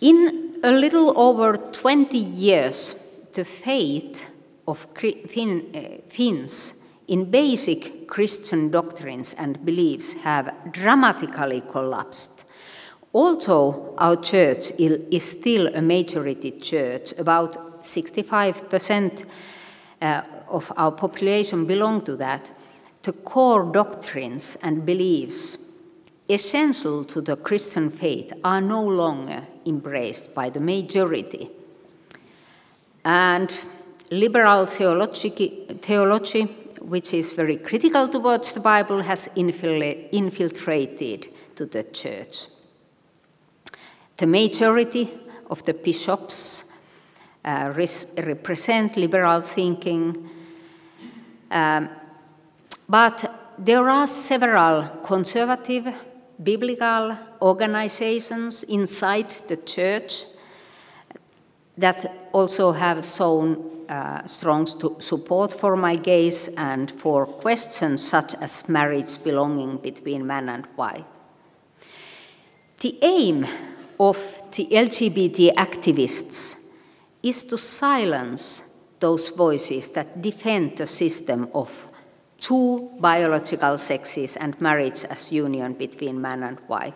in 0.00 0.60
a 0.64 0.72
little 0.72 1.16
over 1.18 1.56
20 1.56 2.18
years, 2.18 2.96
the 3.34 3.44
fate 3.44 4.26
of 4.66 4.86
uh, 4.96 6.02
Finns 6.08 6.83
in 7.08 7.30
basic 7.30 8.08
Christian 8.08 8.70
doctrines 8.70 9.34
and 9.34 9.64
beliefs 9.64 10.12
have 10.22 10.52
dramatically 10.72 11.60
collapsed. 11.60 12.44
Although 13.12 13.94
our 13.98 14.16
church 14.16 14.72
is 14.78 15.24
still 15.24 15.68
a 15.74 15.82
majority 15.82 16.50
church, 16.52 17.12
about 17.18 17.82
65% 17.82 19.24
uh, 20.02 20.22
of 20.48 20.72
our 20.76 20.90
population 20.90 21.66
belong 21.66 22.02
to 22.02 22.16
that, 22.16 22.50
the 23.02 23.12
core 23.12 23.70
doctrines 23.70 24.56
and 24.62 24.86
beliefs 24.86 25.58
essential 26.28 27.04
to 27.04 27.20
the 27.20 27.36
Christian 27.36 27.90
faith 27.90 28.32
are 28.42 28.60
no 28.60 28.82
longer 28.82 29.42
embraced 29.66 30.34
by 30.34 30.48
the 30.48 30.60
majority. 30.60 31.50
And 33.04 33.60
liberal 34.10 34.64
theology, 34.66 35.66
theology 35.82 36.63
which 36.88 37.14
is 37.14 37.32
very 37.32 37.56
critical 37.56 38.08
towards 38.08 38.52
the 38.52 38.60
Bible, 38.60 39.02
has 39.02 39.28
infiltrated 39.36 41.28
to 41.56 41.66
the 41.66 41.84
church. 41.84 42.46
The 44.16 44.26
majority 44.26 45.10
of 45.50 45.64
the 45.64 45.74
bishops 45.74 46.72
uh, 47.44 47.72
represent 47.74 48.96
liberal 48.96 49.40
thinking, 49.42 50.30
um, 51.50 51.88
but 52.88 53.54
there 53.58 53.88
are 53.88 54.06
several 54.06 54.82
conservative 55.04 55.92
biblical 56.42 57.16
organizations 57.40 58.64
inside 58.64 59.30
the 59.48 59.56
church 59.56 60.24
that 61.76 62.28
also 62.32 62.72
have 62.72 63.04
shown 63.04 63.70
uh, 63.88 64.26
strong 64.26 64.66
support 64.66 65.52
for 65.52 65.76
my 65.76 65.94
gaze 65.94 66.48
and 66.56 66.90
for 66.92 67.26
questions 67.26 68.02
such 68.02 68.34
as 68.36 68.68
marriage 68.68 69.22
belonging 69.22 69.76
between 69.78 70.26
man 70.26 70.48
and 70.48 70.66
wife. 70.76 71.04
The 72.80 72.98
aim 73.02 73.46
of 73.98 74.16
the 74.52 74.66
LGBT 74.66 75.54
activists 75.54 76.60
is 77.22 77.44
to 77.44 77.58
silence 77.58 78.72
those 79.00 79.28
voices 79.28 79.90
that 79.90 80.20
defend 80.20 80.76
the 80.76 80.86
system 80.86 81.48
of 81.54 81.88
two 82.38 82.90
biological 83.00 83.78
sexes 83.78 84.36
and 84.36 84.60
marriage 84.60 85.04
as 85.04 85.32
union 85.32 85.72
between 85.74 86.20
man 86.20 86.42
and 86.42 86.58
wife. 86.68 86.94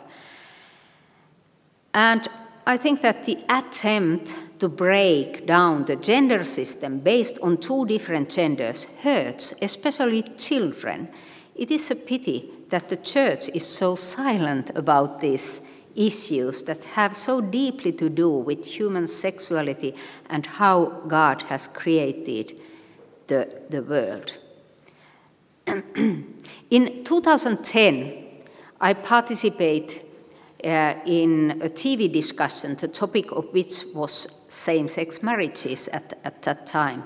And 1.94 2.28
I 2.68 2.76
think 2.76 3.00
that 3.00 3.24
the 3.24 3.38
attempt 3.48 4.36
to 4.58 4.68
break 4.68 5.46
down 5.46 5.86
the 5.86 5.96
gender 5.96 6.44
system 6.44 6.98
based 6.98 7.38
on 7.42 7.56
two 7.56 7.86
different 7.86 8.28
genders 8.28 8.84
hurts, 9.02 9.54
especially 9.62 10.22
children. 10.36 11.08
It 11.56 11.70
is 11.70 11.90
a 11.90 11.94
pity 11.94 12.50
that 12.68 12.90
the 12.90 12.98
church 12.98 13.48
is 13.54 13.66
so 13.66 13.94
silent 13.94 14.70
about 14.74 15.20
these 15.20 15.62
issues 15.96 16.62
that 16.64 16.84
have 16.84 17.16
so 17.16 17.40
deeply 17.40 17.90
to 17.92 18.10
do 18.10 18.28
with 18.28 18.66
human 18.66 19.06
sexuality 19.06 19.94
and 20.28 20.44
how 20.44 21.00
God 21.08 21.44
has 21.48 21.68
created 21.68 22.60
the, 23.28 23.62
the 23.70 23.82
world. 23.82 24.36
In 26.70 27.02
2010, 27.02 28.24
I 28.78 28.92
participated 28.92 30.02
uh, 30.64 30.94
in 31.06 31.60
a 31.62 31.68
TV 31.68 32.10
discussion, 32.12 32.74
the 32.76 32.88
topic 32.88 33.30
of 33.32 33.46
which 33.52 33.84
was 33.94 34.44
same 34.48 34.88
sex 34.88 35.22
marriages 35.22 35.88
at, 35.88 36.18
at 36.24 36.42
that 36.42 36.66
time. 36.66 37.02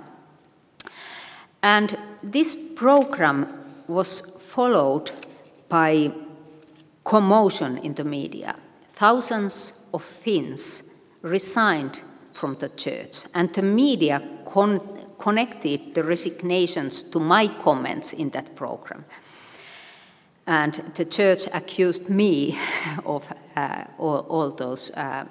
And 1.62 1.96
this 2.22 2.56
program 2.74 3.46
was 3.88 4.20
followed 4.20 5.10
by 5.68 6.12
commotion 7.04 7.78
in 7.78 7.94
the 7.94 8.04
media. 8.04 8.54
Thousands 8.94 9.80
of 9.92 10.02
Finns 10.02 10.90
resigned 11.22 12.00
from 12.32 12.56
the 12.56 12.68
church, 12.70 13.24
and 13.34 13.52
the 13.54 13.62
media 13.62 14.22
con 14.44 14.80
connected 15.18 15.94
the 15.94 16.02
resignations 16.02 17.04
to 17.04 17.20
my 17.20 17.46
comments 17.46 18.12
in 18.12 18.30
that 18.30 18.56
program. 18.56 19.04
And 20.46 20.74
the 20.94 21.04
church 21.04 21.46
accused 21.52 22.08
me 22.08 22.58
of 23.04 23.32
uh, 23.56 23.84
all, 23.98 24.26
all, 24.28 24.50
those 24.50 24.90
uh, 24.90 25.24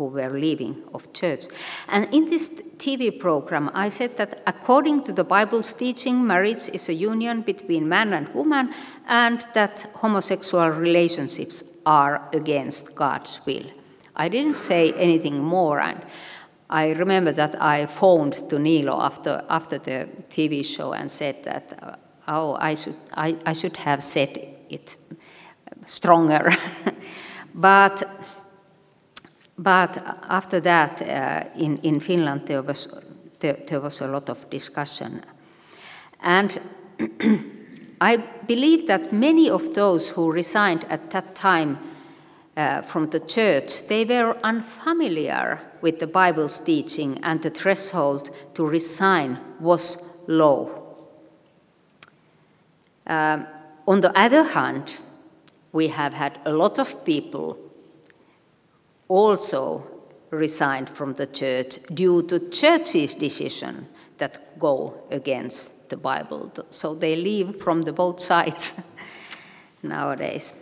who 0.00 0.06
were 0.06 0.30
leaving 0.30 0.82
of 0.94 1.12
church. 1.12 1.44
And 1.88 2.08
in 2.14 2.30
this 2.30 2.48
TV 2.78 3.18
program, 3.20 3.70
I 3.74 3.90
said 3.90 4.16
that 4.16 4.42
according 4.46 5.04
to 5.04 5.12
the 5.12 5.24
Bible's 5.24 5.74
teaching, 5.74 6.26
marriage 6.26 6.70
is 6.72 6.88
a 6.88 6.94
union 6.94 7.42
between 7.42 7.86
man 7.86 8.14
and 8.14 8.32
woman, 8.34 8.72
and 9.06 9.46
that 9.52 9.82
homosexual 9.96 10.70
relationships 10.70 11.62
are 11.84 12.28
against 12.32 12.94
God's 12.94 13.40
will. 13.44 13.66
I 14.16 14.28
didn't 14.30 14.56
say 14.56 14.92
anything 14.92 15.38
more, 15.44 15.80
and 15.80 16.00
I 16.70 16.92
remember 16.92 17.32
that 17.32 17.60
I 17.60 17.86
phoned 17.86 18.34
to 18.48 18.56
Niilo 18.56 19.02
after, 19.02 19.44
after 19.50 19.78
the 19.78 20.08
TV 20.30 20.64
show 20.64 20.94
and 20.94 21.10
said 21.10 21.44
that, 21.44 21.78
uh, 21.82 21.96
oh, 22.30 22.56
I 22.58 22.74
should, 22.74 22.96
I, 23.12 23.36
I 23.44 23.52
should 23.52 23.76
have 23.78 24.02
said 24.02 24.38
it 24.70 24.96
stronger. 25.86 26.50
but, 27.54 28.02
but 29.58 29.96
after 30.28 30.60
that, 30.60 31.02
uh, 31.02 31.44
in, 31.56 31.78
in 31.78 32.00
Finland, 32.00 32.46
there 32.46 32.62
was, 32.62 32.88
there, 33.40 33.58
there 33.66 33.80
was 33.80 34.00
a 34.00 34.06
lot 34.06 34.30
of 34.30 34.48
discussion. 34.48 35.22
And 36.20 36.60
I 38.00 38.16
believe 38.46 38.86
that 38.86 39.12
many 39.12 39.50
of 39.50 39.74
those 39.74 40.10
who 40.10 40.32
resigned 40.32 40.84
at 40.88 41.10
that 41.10 41.34
time 41.34 41.78
uh, 42.56 42.82
from 42.82 43.10
the 43.10 43.20
church, 43.20 43.88
they 43.88 44.04
were 44.04 44.36
unfamiliar 44.44 45.60
with 45.80 45.98
the 45.98 46.06
Bible's 46.06 46.60
teaching, 46.60 47.18
and 47.22 47.42
the 47.42 47.50
threshold 47.50 48.30
to 48.54 48.66
resign 48.66 49.38
was 49.58 50.04
low. 50.26 50.79
Um, 53.10 53.48
on 53.88 54.02
the 54.02 54.16
other 54.16 54.44
hand, 54.44 54.94
we 55.72 55.88
have 55.88 56.14
had 56.14 56.38
a 56.44 56.52
lot 56.52 56.78
of 56.78 57.04
people 57.04 57.58
also 59.08 59.84
resigned 60.30 60.88
from 60.88 61.14
the 61.14 61.26
church 61.26 61.78
due 61.92 62.22
to 62.22 62.38
church's 62.50 63.14
decision 63.14 63.88
that 64.18 64.58
go 64.60 65.02
against 65.10 65.88
the 65.88 65.96
Bible. 65.96 66.52
So 66.70 66.94
they 66.94 67.16
leave 67.16 67.56
from 67.56 67.82
the 67.82 67.92
both 67.92 68.20
sides 68.30 68.80
nowadays. 69.82 70.54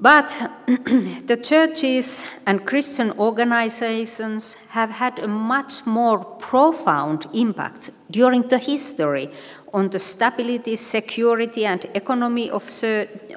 But 0.00 0.28
the 0.66 1.36
churches 1.42 2.24
and 2.46 2.64
Christian 2.64 3.10
organizations 3.18 4.54
have 4.70 4.90
had 4.90 5.18
a 5.18 5.26
much 5.26 5.86
more 5.86 6.24
profound 6.24 7.26
impact 7.34 7.90
during 8.08 8.42
the 8.42 8.58
history 8.58 9.30
on 9.72 9.88
the 9.90 9.98
stability, 9.98 10.76
security, 10.76 11.64
and 11.66 11.84
economy 11.94 12.50
of, 12.50 12.64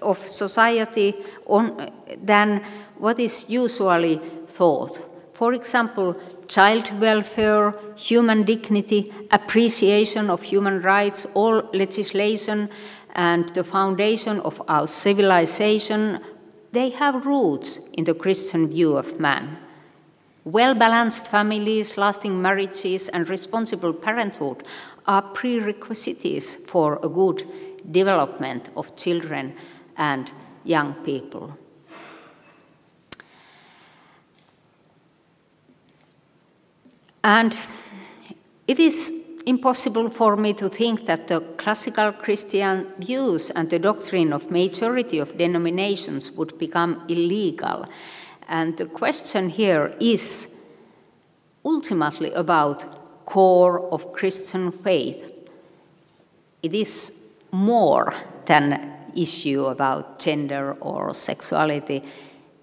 of 0.01 0.27
society 0.27 1.15
on, 1.45 1.91
than 2.21 2.63
what 2.97 3.19
is 3.19 3.45
usually 3.49 4.17
thought. 4.47 4.99
For 5.33 5.53
example, 5.53 6.15
child 6.47 6.99
welfare, 6.99 7.73
human 7.95 8.43
dignity, 8.43 9.11
appreciation 9.31 10.29
of 10.29 10.43
human 10.43 10.81
rights, 10.81 11.25
all 11.33 11.63
legislation, 11.73 12.69
and 13.13 13.49
the 13.49 13.63
foundation 13.63 14.39
of 14.41 14.61
our 14.67 14.87
civilization 14.87 16.19
they 16.71 16.89
have 16.91 17.25
roots 17.25 17.79
in 17.93 18.05
the 18.05 18.13
Christian 18.13 18.67
view 18.69 18.95
of 18.95 19.19
man. 19.19 19.57
Well 20.43 20.73
balanced 20.73 21.27
families, 21.27 21.97
lasting 21.97 22.41
marriages, 22.41 23.09
and 23.09 23.29
responsible 23.29 23.93
parenthood 23.93 24.63
are 25.05 25.21
prerequisites 25.21 26.55
for 26.55 26.99
a 27.03 27.09
good 27.09 27.43
development 27.91 28.69
of 28.75 28.95
children 28.95 29.53
and 29.97 30.31
young 30.63 30.93
people. 31.05 31.57
And 37.23 37.59
it 38.67 38.79
is 38.79 39.21
impossible 39.45 40.09
for 40.09 40.35
me 40.35 40.53
to 40.53 40.69
think 40.69 41.05
that 41.05 41.27
the 41.27 41.41
classical 41.57 42.11
Christian 42.11 42.87
views 42.97 43.51
and 43.51 43.69
the 43.69 43.79
doctrine 43.79 44.33
of 44.33 44.49
majority 44.49 45.19
of 45.19 45.37
denominations 45.37 46.31
would 46.31 46.57
become 46.57 47.03
illegal. 47.07 47.85
And 48.51 48.77
the 48.77 48.85
question 48.85 49.47
here 49.47 49.95
is 50.01 50.57
ultimately 51.63 52.33
about 52.33 53.25
core 53.25 53.79
of 53.93 54.11
Christian 54.11 54.73
faith. 54.73 55.25
It 56.61 56.73
is 56.73 57.23
more 57.51 58.13
than 58.45 58.91
issue 59.15 59.65
about 59.65 60.19
gender 60.19 60.73
or 60.81 61.13
sexuality. 61.13 62.03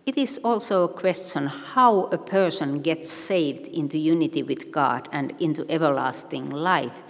it 0.06 0.16
is 0.16 0.38
also 0.42 0.84
a 0.84 0.88
question 0.88 1.46
how 1.46 2.04
a 2.04 2.16
person 2.16 2.80
gets 2.80 3.10
saved 3.10 3.68
into 3.68 3.98
unity 3.98 4.42
with 4.42 4.72
God 4.72 5.06
and 5.12 5.34
into 5.38 5.66
everlasting 5.68 6.48
life 6.48 7.02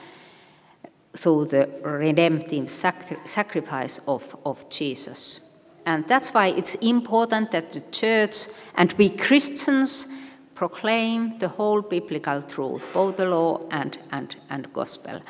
through 1.16 1.46
the 1.46 1.68
redemptive 1.82 2.68
sacrifice 2.68 4.00
of, 4.08 4.36
of 4.44 4.68
Jesus. 4.68 5.47
And 5.88 6.06
that's 6.06 6.34
why 6.34 6.48
it's 6.48 6.74
important 6.74 7.50
that 7.52 7.70
the 7.70 7.80
church 7.80 8.48
and 8.74 8.92
we 8.98 9.08
Christians 9.08 10.06
proclaim 10.54 11.38
the 11.38 11.48
whole 11.48 11.80
biblical 11.80 12.42
truth, 12.42 12.84
both 12.92 13.16
the 13.16 13.24
law 13.24 13.60
and, 13.70 13.96
and, 14.12 14.36
and 14.50 14.70
gospel. 14.74 15.22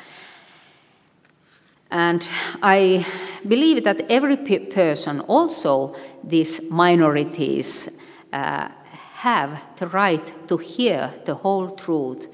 And 1.89 2.27
I 2.61 3.05
believe 3.47 3.85
that 3.85 4.05
every 4.11 4.35
person, 4.35 5.21
also 5.21 5.95
these 6.25 6.69
minorities, 6.69 7.97
uh, 8.33 8.67
have 9.13 9.61
the 9.77 9.87
right 9.87 10.33
to 10.49 10.57
hear 10.57 11.13
the 11.23 11.35
whole 11.35 11.71
truth 11.71 12.27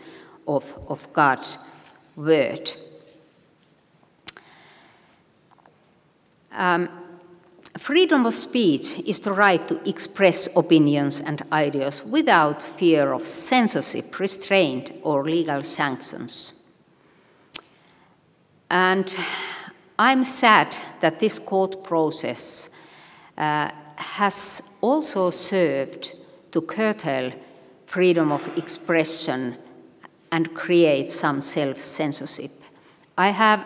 of, 0.48 0.74
of 0.90 1.14
God's 1.14 1.60
word. 2.16 2.72
Um, 6.52 7.05
freedom 7.78 8.26
of 8.26 8.34
speech 8.34 9.00
is 9.06 9.20
the 9.20 9.34
right 9.34 9.68
to 9.68 9.90
express 9.90 10.48
opinions 10.56 11.20
and 11.20 11.44
ideas 11.52 12.04
without 12.04 12.64
fear 12.64 13.12
of 13.12 13.26
censorship, 13.26 14.18
restraint, 14.20 14.92
or 15.04 15.24
legal 15.26 15.62
sanctions. 15.64 16.54
And 18.70 19.16
I'm 20.00 20.24
sad 20.24 20.78
that 21.02 21.20
this 21.20 21.40
court 21.40 21.84
process 21.84 22.70
uh, 23.38 23.70
has 23.96 24.76
also 24.82 25.30
served 25.30 26.20
to 26.52 26.62
curtail 26.62 27.34
freedom 27.86 28.32
of 28.32 28.58
expression 28.58 29.58
and 30.32 30.54
create 30.54 31.10
some 31.10 31.42
self 31.42 31.80
censorship. 31.80 32.52
I 33.18 33.30
have 33.30 33.66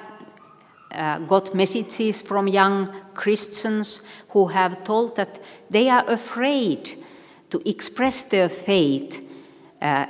uh, 0.91 1.19
got 1.19 1.53
messages 1.53 2.21
from 2.21 2.47
young 2.47 2.89
Christians 3.13 4.01
who 4.29 4.47
have 4.47 4.83
told 4.83 5.15
that 5.15 5.39
they 5.69 5.89
are 5.89 6.09
afraid 6.09 7.03
to 7.49 7.61
express 7.69 8.25
their 8.25 8.49
faith 8.49 9.21
uh, 9.81 10.05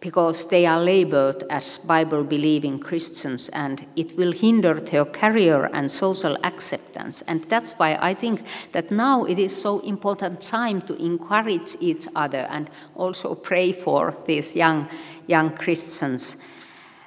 because 0.00 0.46
they 0.46 0.64
are 0.64 0.80
labeled 0.80 1.44
as 1.50 1.78
Bible 1.78 2.24
believing 2.24 2.78
Christians 2.78 3.50
and 3.50 3.84
it 3.96 4.16
will 4.16 4.32
hinder 4.32 4.80
their 4.80 5.04
career 5.04 5.68
and 5.72 5.90
social 5.90 6.36
acceptance. 6.42 7.22
And 7.22 7.44
that's 7.44 7.72
why 7.72 7.98
I 8.00 8.14
think 8.14 8.42
that 8.72 8.90
now 8.90 9.24
it 9.24 9.38
is 9.38 9.54
so 9.54 9.80
important 9.80 10.40
time 10.40 10.80
to 10.82 10.94
encourage 10.94 11.76
each 11.80 12.06
other 12.16 12.46
and 12.50 12.70
also 12.94 13.34
pray 13.34 13.72
for 13.72 14.16
these 14.26 14.56
young, 14.56 14.88
young 15.26 15.50
Christians 15.50 16.36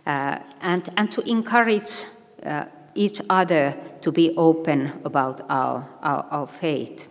uh, 0.05 0.37
and, 0.61 0.87
and 0.95 1.11
to 1.11 1.21
encourage 1.21 2.05
uh, 2.45 2.65
each 2.95 3.21
other 3.29 3.75
to 4.01 4.11
be 4.11 4.33
open 4.35 4.93
about 5.03 5.41
our, 5.49 5.89
our, 6.01 6.25
our 6.31 6.47
faith. 6.47 7.07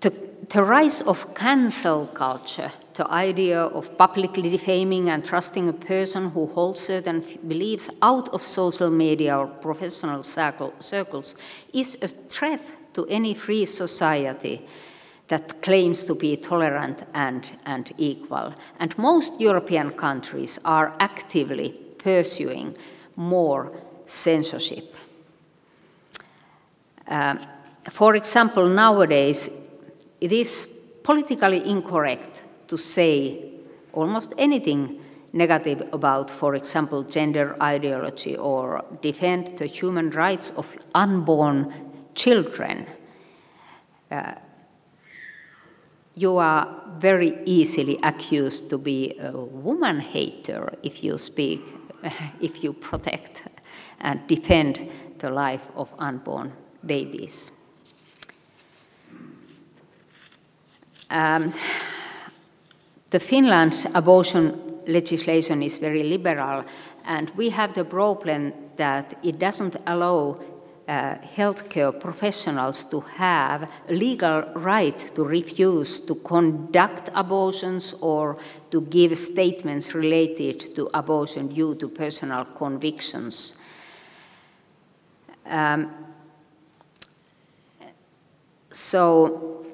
The, 0.00 0.12
the 0.50 0.62
rise 0.62 1.00
of 1.00 1.34
cancel 1.34 2.06
culture, 2.08 2.70
the 2.94 3.10
idea 3.10 3.60
of 3.60 3.96
publicly 3.96 4.50
defaming 4.50 5.08
and 5.08 5.24
trusting 5.24 5.68
a 5.68 5.72
person 5.72 6.30
who 6.30 6.46
holds 6.46 6.80
certain 6.80 7.24
beliefs 7.48 7.90
out 8.02 8.28
of 8.28 8.42
social 8.42 8.90
media 8.90 9.36
or 9.36 9.46
professional 9.46 10.22
circle, 10.22 10.74
circles, 10.78 11.34
is 11.72 11.96
a 12.02 12.08
threat 12.08 12.62
to 12.94 13.06
any 13.06 13.34
free 13.34 13.64
society 13.64 14.60
that 15.28 15.62
claims 15.62 16.04
to 16.04 16.14
be 16.14 16.36
tolerant 16.36 17.04
and, 17.14 17.52
and 17.64 17.92
equal. 17.96 18.54
And 18.78 18.96
most 18.98 19.40
European 19.40 19.90
countries 19.90 20.60
are 20.64 20.94
actively 21.00 21.70
pursuing 21.98 22.76
more 23.16 23.72
censorship. 24.06 24.94
Uh, 27.06 27.36
for 27.90 28.16
example, 28.16 28.66
nowadays 28.68 29.50
it 30.20 30.32
is 30.32 30.78
politically 31.02 31.68
incorrect 31.68 32.42
to 32.68 32.76
say 32.76 33.52
almost 33.92 34.32
anything 34.38 35.00
negative 35.32 35.82
about, 35.92 36.30
for 36.30 36.54
example, 36.54 37.02
gender 37.02 37.56
ideology 37.60 38.36
or 38.36 38.84
defend 39.02 39.58
the 39.58 39.66
human 39.66 40.10
rights 40.10 40.50
of 40.56 40.76
unborn 40.94 41.72
children. 42.14 42.86
Uh, 44.10 44.34
you 46.14 46.36
are 46.36 46.82
very 46.98 47.38
easily 47.44 47.98
accused 48.02 48.70
to 48.70 48.78
be 48.78 49.18
a 49.18 49.32
woman 49.32 49.98
hater 49.98 50.72
if 50.82 51.02
you 51.02 51.18
speak 51.18 51.60
if 52.40 52.62
you 52.62 52.72
protect 52.72 53.44
and 54.00 54.26
defend 54.26 54.90
the 55.18 55.30
life 55.30 55.66
of 55.76 55.92
unborn 55.98 56.52
babies. 56.84 57.52
Um, 61.10 61.52
the 63.10 63.20
Finland's 63.20 63.86
abortion 63.94 64.82
legislation 64.86 65.62
is 65.62 65.78
very 65.78 66.02
liberal, 66.02 66.64
and 67.04 67.30
we 67.36 67.50
have 67.50 67.74
the 67.74 67.84
problem 67.84 68.52
that 68.76 69.16
it 69.22 69.38
doesn't 69.38 69.76
allow 69.86 70.40
uh, 70.86 71.14
healthcare 71.36 71.98
professionals 71.98 72.84
to 72.84 73.00
have 73.00 73.70
legal 73.88 74.42
right 74.54 74.98
to 75.14 75.24
refuse 75.24 75.98
to 76.00 76.14
conduct 76.16 77.10
abortions 77.14 77.94
or 78.00 78.36
to 78.70 78.82
give 78.82 79.16
statements 79.16 79.94
related 79.94 80.74
to 80.74 80.90
abortion 80.92 81.48
due 81.48 81.74
to 81.74 81.88
personal 81.88 82.44
convictions. 82.44 83.56
Um, 85.46 85.90
so, 88.70 89.64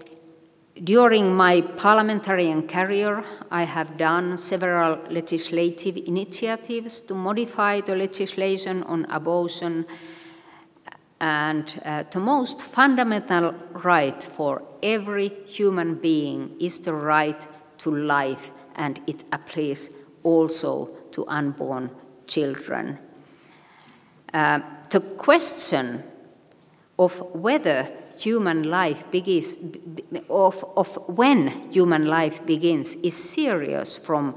during 0.83 1.35
my 1.35 1.61
parliamentarian 1.61 2.67
career, 2.67 3.25
I 3.51 3.65
have 3.65 3.97
done 3.99 4.37
several 4.37 4.99
legislative 5.11 5.97
initiatives 5.97 7.01
to 7.03 7.15
modify 7.15 7.81
the 7.81 7.97
legislation 7.97 8.83
on 8.85 9.07
abortion 9.11 9.87
and 11.21 11.81
uh, 11.85 12.05
the 12.11 12.21
most 12.21 12.62
fundamental 12.62 13.55
right 13.73 14.23
for 14.23 14.62
every 14.83 15.29
human 15.47 15.95
being 15.97 16.57
is 16.59 16.81
the 16.81 16.95
right 16.95 17.47
to 17.79 17.95
life, 17.95 18.51
and 18.75 19.01
it 19.07 19.25
applies 19.31 19.95
also 20.23 20.87
to 21.12 21.27
unborn 21.29 21.91
children. 22.27 22.99
Uh, 24.33 24.61
the 24.91 25.01
question 25.01 26.03
of 26.99 27.18
whether 27.35 27.89
human 28.18 28.62
life 28.62 29.11
begins, 29.11 29.57
of, 30.29 30.64
of 30.77 30.97
when 31.07 31.71
human 31.73 32.07
life 32.07 32.45
begins, 32.47 32.95
is 32.97 33.14
serious 33.14 33.97
from 33.97 34.35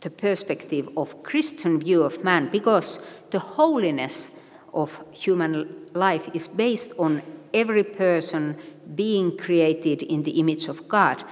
the 0.00 0.10
perspective 0.10 0.88
of 0.96 1.22
Christian 1.22 1.80
view 1.80 2.02
of 2.04 2.22
man, 2.24 2.48
because 2.50 3.04
the 3.30 3.40
holiness 3.40 4.30
of 4.72 5.04
human 5.12 5.70
life 5.94 6.28
is 6.34 6.48
based 6.48 6.92
on 6.98 7.22
every 7.54 7.84
person 7.84 8.56
being 8.94 9.36
created 9.36 10.02
in 10.02 10.22
the 10.22 10.38
image 10.40 10.68
of 10.68 10.88
God. 10.88 11.24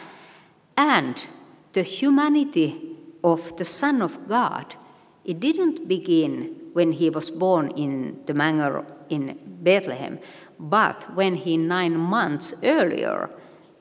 And 0.77 1.27
the 1.73 1.83
humanity 1.83 2.97
of 3.23 3.57
the 3.57 3.65
Son 3.65 4.03
of 4.03 4.29
God, 4.29 4.77
it 5.25 5.41
didn't 5.41 5.89
begin 5.89 6.55
when 6.73 6.93
he 6.93 7.11
was 7.11 7.31
born 7.31 7.71
in 7.71 8.23
the 8.27 8.35
manger 8.35 8.85
in 9.09 9.39
Bethlehem, 9.63 10.19
but 10.59 11.15
when 11.15 11.35
he 11.35 11.57
nine 11.57 11.97
months 11.97 12.55
earlier 12.63 13.31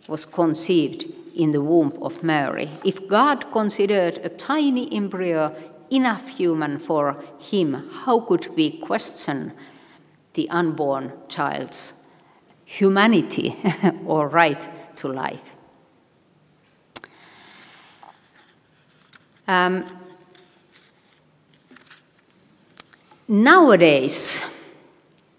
was 0.08 0.26
conceived 0.26 1.06
in 1.36 1.51
the 1.51 1.62
womb 1.62 1.97
of 2.01 2.24
Mary. 2.24 2.70
If 2.84 3.08
God 3.08 3.51
considered 3.51 4.20
a 4.24 4.30
tiny 4.30 4.91
embryo 4.93 5.53
enough 5.91 6.38
human 6.38 6.79
for 6.79 7.23
him, 7.39 7.89
how 8.05 8.19
could 8.19 8.55
we 8.55 8.71
question 8.71 9.53
the 10.33 10.49
unborn 10.49 11.13
child's 11.27 11.93
humanity 12.65 13.55
or 14.05 14.27
right 14.27 14.95
to 14.95 15.07
life? 15.07 15.55
Um, 19.47 19.86
nowadays, 23.27 24.43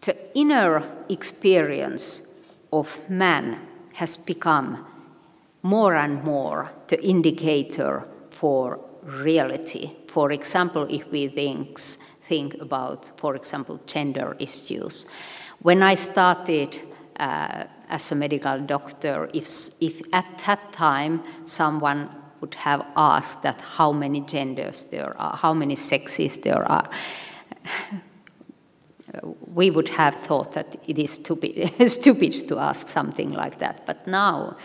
the 0.02 0.16
inner 0.38 0.84
experience 1.08 2.28
of 2.72 3.10
man 3.10 3.58
has 3.94 4.16
become 4.16 4.86
more 5.62 5.94
and 5.96 6.22
more 6.22 6.70
the 6.86 7.02
indicator 7.04 8.08
for 8.30 8.78
reality. 9.06 9.90
For 10.08 10.32
example, 10.32 10.86
if 10.90 11.10
we 11.10 11.28
think, 11.28 11.78
think 12.28 12.54
about, 12.60 13.12
for 13.18 13.34
example, 13.36 13.80
gender 13.86 14.36
issues. 14.38 15.06
When 15.60 15.82
I 15.82 15.94
started 15.94 16.80
uh, 17.18 17.64
as 17.88 18.12
a 18.12 18.14
medical 18.14 18.60
doctor 18.60 19.30
if, 19.32 19.46
if 19.80 20.02
at 20.12 20.38
that 20.46 20.72
time 20.72 21.22
someone 21.44 22.10
would 22.40 22.54
have 22.56 22.84
asked 22.96 23.42
that 23.42 23.60
how 23.60 23.92
many 23.92 24.20
genders 24.20 24.84
there 24.86 25.16
are, 25.18 25.36
how 25.36 25.54
many 25.54 25.74
sexes 25.74 26.38
there 26.38 26.70
are. 26.70 26.88
we 29.54 29.70
would 29.70 29.88
have 29.88 30.14
thought 30.14 30.52
that 30.52 30.76
it 30.86 30.98
is 30.98 31.12
stupid, 31.12 31.72
stupid 31.90 32.46
to 32.48 32.58
ask 32.58 32.88
something 32.88 33.30
like 33.30 33.58
that. 33.58 33.86
But 33.86 34.06
now 34.06 34.56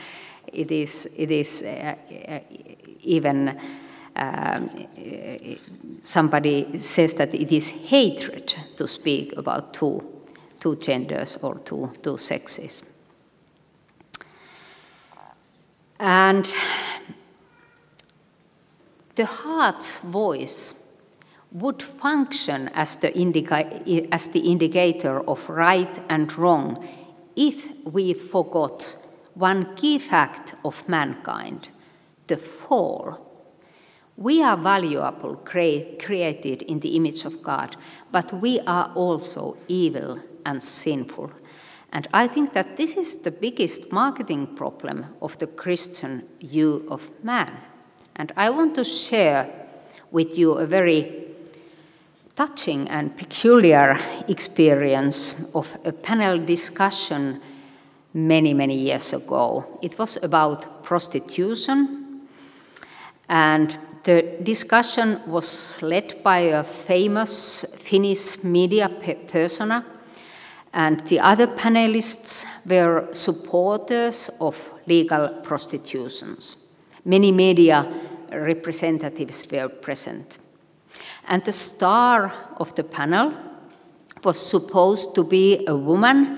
it 0.47 0.71
is, 0.71 1.09
it 1.15 1.31
is 1.31 1.63
uh, 1.63 1.95
uh, 2.27 2.39
even 3.01 3.57
um, 4.21 4.69
somebody 5.99 6.77
says 6.77 7.15
that 7.15 7.33
it 7.33 7.51
is 7.51 7.69
hatred 7.89 8.53
to 8.77 8.87
speak 8.87 9.35
about 9.35 9.73
two, 9.73 9.99
two 10.59 10.75
genders 10.75 11.37
or 11.41 11.55
two, 11.59 11.91
two 12.03 12.17
sexes. 12.17 12.83
And 15.99 16.51
the 19.15 19.25
heart's 19.25 19.99
voice 19.99 20.87
would 21.51 21.81
function 21.81 22.69
as 22.73 22.97
the, 22.97 23.17
indica- 23.17 23.81
as 24.11 24.29
the 24.29 24.39
indicator 24.39 25.19
of 25.27 25.49
right 25.49 26.01
and 26.09 26.35
wrong 26.37 26.87
if 27.35 27.69
we 27.85 28.13
forgot 28.13 28.97
one 29.33 29.75
key 29.75 29.97
fact 29.99 30.55
of 30.63 30.87
mankind 30.87 31.69
the 32.27 32.37
fall. 32.37 33.30
We 34.21 34.43
are 34.43 34.55
valuable, 34.55 35.35
cre- 35.37 35.97
created 35.99 36.61
in 36.61 36.81
the 36.81 36.95
image 36.95 37.25
of 37.25 37.41
God, 37.41 37.75
but 38.11 38.31
we 38.31 38.59
are 38.67 38.91
also 38.93 39.57
evil 39.67 40.19
and 40.45 40.61
sinful. 40.61 41.31
And 41.91 42.07
I 42.13 42.27
think 42.27 42.53
that 42.53 42.77
this 42.77 42.95
is 42.97 43.15
the 43.23 43.31
biggest 43.31 43.91
marketing 43.91 44.55
problem 44.55 45.07
of 45.23 45.39
the 45.39 45.47
Christian 45.47 46.27
view 46.39 46.85
of 46.91 47.09
man. 47.23 47.51
And 48.15 48.31
I 48.37 48.51
want 48.51 48.75
to 48.75 48.83
share 48.83 49.49
with 50.11 50.37
you 50.37 50.51
a 50.53 50.67
very 50.67 51.31
touching 52.35 52.87
and 52.89 53.17
peculiar 53.17 53.97
experience 54.27 55.49
of 55.55 55.75
a 55.83 55.91
panel 55.91 56.37
discussion 56.37 57.41
many, 58.13 58.53
many 58.53 58.77
years 58.77 59.13
ago. 59.13 59.79
It 59.81 59.97
was 59.97 60.19
about 60.21 60.83
prostitution, 60.83 62.27
and 63.27 63.79
the 64.03 64.37
discussion 64.43 65.21
was 65.27 65.81
led 65.81 66.23
by 66.23 66.39
a 66.39 66.63
famous 66.63 67.65
Finnish 67.77 68.43
media 68.43 68.89
persona, 69.27 69.85
and 70.73 71.01
the 71.07 71.19
other 71.19 71.47
panelists 71.47 72.45
were 72.65 73.07
supporters 73.11 74.29
of 74.39 74.71
legal 74.87 75.29
prostitutions. 75.43 76.57
Many 77.05 77.31
media 77.31 77.85
representatives 78.31 79.45
were 79.51 79.69
present. 79.69 80.39
And 81.27 81.43
the 81.43 81.53
star 81.53 82.33
of 82.57 82.73
the 82.75 82.83
panel 82.83 83.33
was 84.23 84.39
supposed 84.39 85.15
to 85.15 85.23
be 85.23 85.65
a 85.67 85.75
woman 85.75 86.37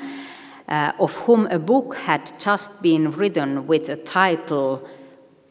uh, 0.67 0.93
of 0.99 1.13
whom 1.13 1.47
a 1.47 1.59
book 1.59 1.95
had 1.95 2.31
just 2.39 2.81
been 2.81 3.11
written 3.11 3.67
with 3.67 3.89
a 3.89 3.97
title 3.97 4.87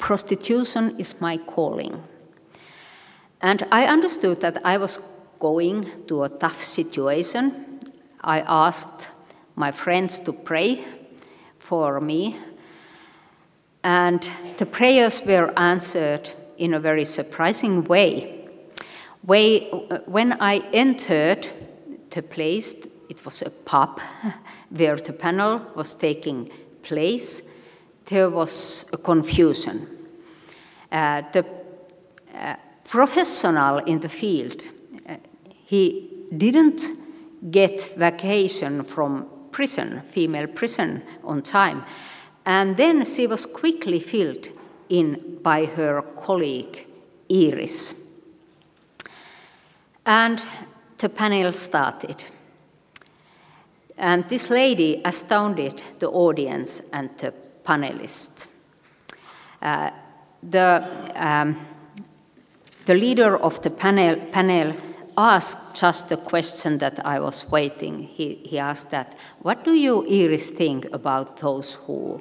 Prostitution 0.03 0.97
is 0.99 1.21
My 1.21 1.37
Calling. 1.37 2.03
And 3.41 3.65
I 3.71 3.87
understood 3.87 4.41
that 4.41 4.61
I 4.65 4.77
was 4.77 4.99
going 5.39 5.87
to 6.09 6.25
a 6.25 6.29
tough 6.29 6.61
situation. 6.61 7.79
I 8.21 8.41
asked 8.41 9.11
my 9.55 9.71
friends 9.71 10.19
to 10.19 10.33
pray 10.33 10.85
for 11.61 12.01
me 12.01 12.37
and 13.85 14.29
the 14.59 14.67
prayers 14.67 15.25
were 15.25 15.57
answered 15.57 16.31
in 16.59 16.75
a 16.75 16.81
very 16.81 17.05
surprising 17.05 17.85
way. 17.85 18.49
way 19.23 19.71
when 20.07 20.33
I 20.41 20.63
entered 20.73 21.47
the 22.11 22.23
place, 22.23 22.75
it 23.09 23.25
was 23.25 23.41
a 23.43 23.51
pub 23.51 24.01
where 24.71 24.97
the 24.97 25.13
panel 25.13 25.65
was 25.77 25.95
taking 25.95 26.51
place, 26.83 27.43
there 28.07 28.31
was 28.31 28.91
a 28.93 28.97
confusion. 28.97 29.87
Uh, 30.91 31.23
the 31.33 31.45
uh, 32.35 32.55
professional 32.85 33.79
in 33.79 34.01
the 34.01 34.09
field, 34.09 34.67
uh, 35.09 35.17
he 35.65 36.11
didn't 36.37 36.83
get 37.51 37.93
vacation 37.97 38.85
from 38.85 39.27
prison, 39.51 40.03
female 40.11 40.47
prison, 40.47 41.03
on 41.25 41.43
time. 41.43 41.85
And 42.45 42.77
then 42.77 43.05
she 43.05 43.27
was 43.27 43.47
quickly 43.47 44.01
filled 44.01 44.49
in 44.89 45.39
by 45.43 45.67
her 45.67 46.03
colleague 46.03 46.87
Iris. 47.31 48.03
And 50.05 50.43
the 50.99 51.09
panel 51.09 51.53
started. 51.53 52.25
And 53.97 54.29
this 54.29 54.51
lady 54.51 55.01
astounded 55.05 55.83
the 56.01 56.09
audience 56.11 56.83
and 56.93 57.11
the 57.19 57.33
panelists. 57.65 58.49
Uh, 59.61 59.91
the, 60.43 60.85
um, 61.15 61.57
the 62.87 62.95
leader 62.95 63.37
of 63.37 63.63
the 63.63 63.71
panel, 63.71 64.17
panel 64.33 64.75
asked 65.17 65.75
just 65.75 66.09
the 66.09 66.17
question 66.17 66.79
that 66.79 67.05
I 67.07 67.21
was 67.21 67.51
waiting. 67.51 67.99
He, 68.01 68.37
he 68.45 68.59
asked 68.59 68.91
that, 68.91 69.17
what 69.41 69.65
do 69.65 69.73
you, 69.73 70.05
Iris, 70.09 70.51
think 70.51 70.87
about 70.93 71.37
those 71.37 71.75
who 71.75 72.21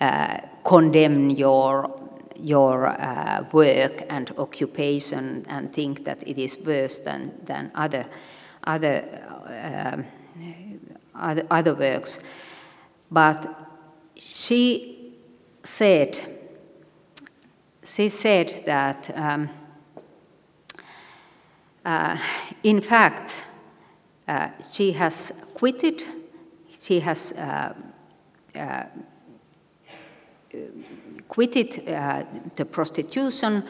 uh, 0.00 0.38
condemn 0.64 1.30
your, 1.30 1.90
your 2.36 2.86
uh, 2.86 3.44
work 3.52 4.04
and 4.08 4.32
occupation 4.38 5.44
and 5.48 5.72
think 5.72 6.04
that 6.04 6.26
it 6.26 6.38
is 6.38 6.56
worse 6.64 6.98
than, 6.98 7.32
than 7.44 7.70
other, 7.74 8.06
other, 8.64 9.04
uh, 9.46 10.02
other, 11.14 11.46
other 11.50 11.74
works? 11.74 12.22
But 13.10 13.59
she 14.34 15.12
said, 15.64 16.18
she 17.84 18.08
said 18.08 18.62
that 18.66 19.10
um, 19.16 19.48
uh, 21.84 22.16
in 22.62 22.80
fact, 22.80 23.44
uh, 24.28 24.48
she 24.70 24.92
has 24.92 25.44
quitted, 25.54 26.04
she 26.80 27.00
has 27.00 27.32
uh, 27.32 27.74
uh 28.54 28.84
quitted 31.28 31.88
uh, 31.88 32.24
the 32.56 32.64
prostitution 32.64 33.62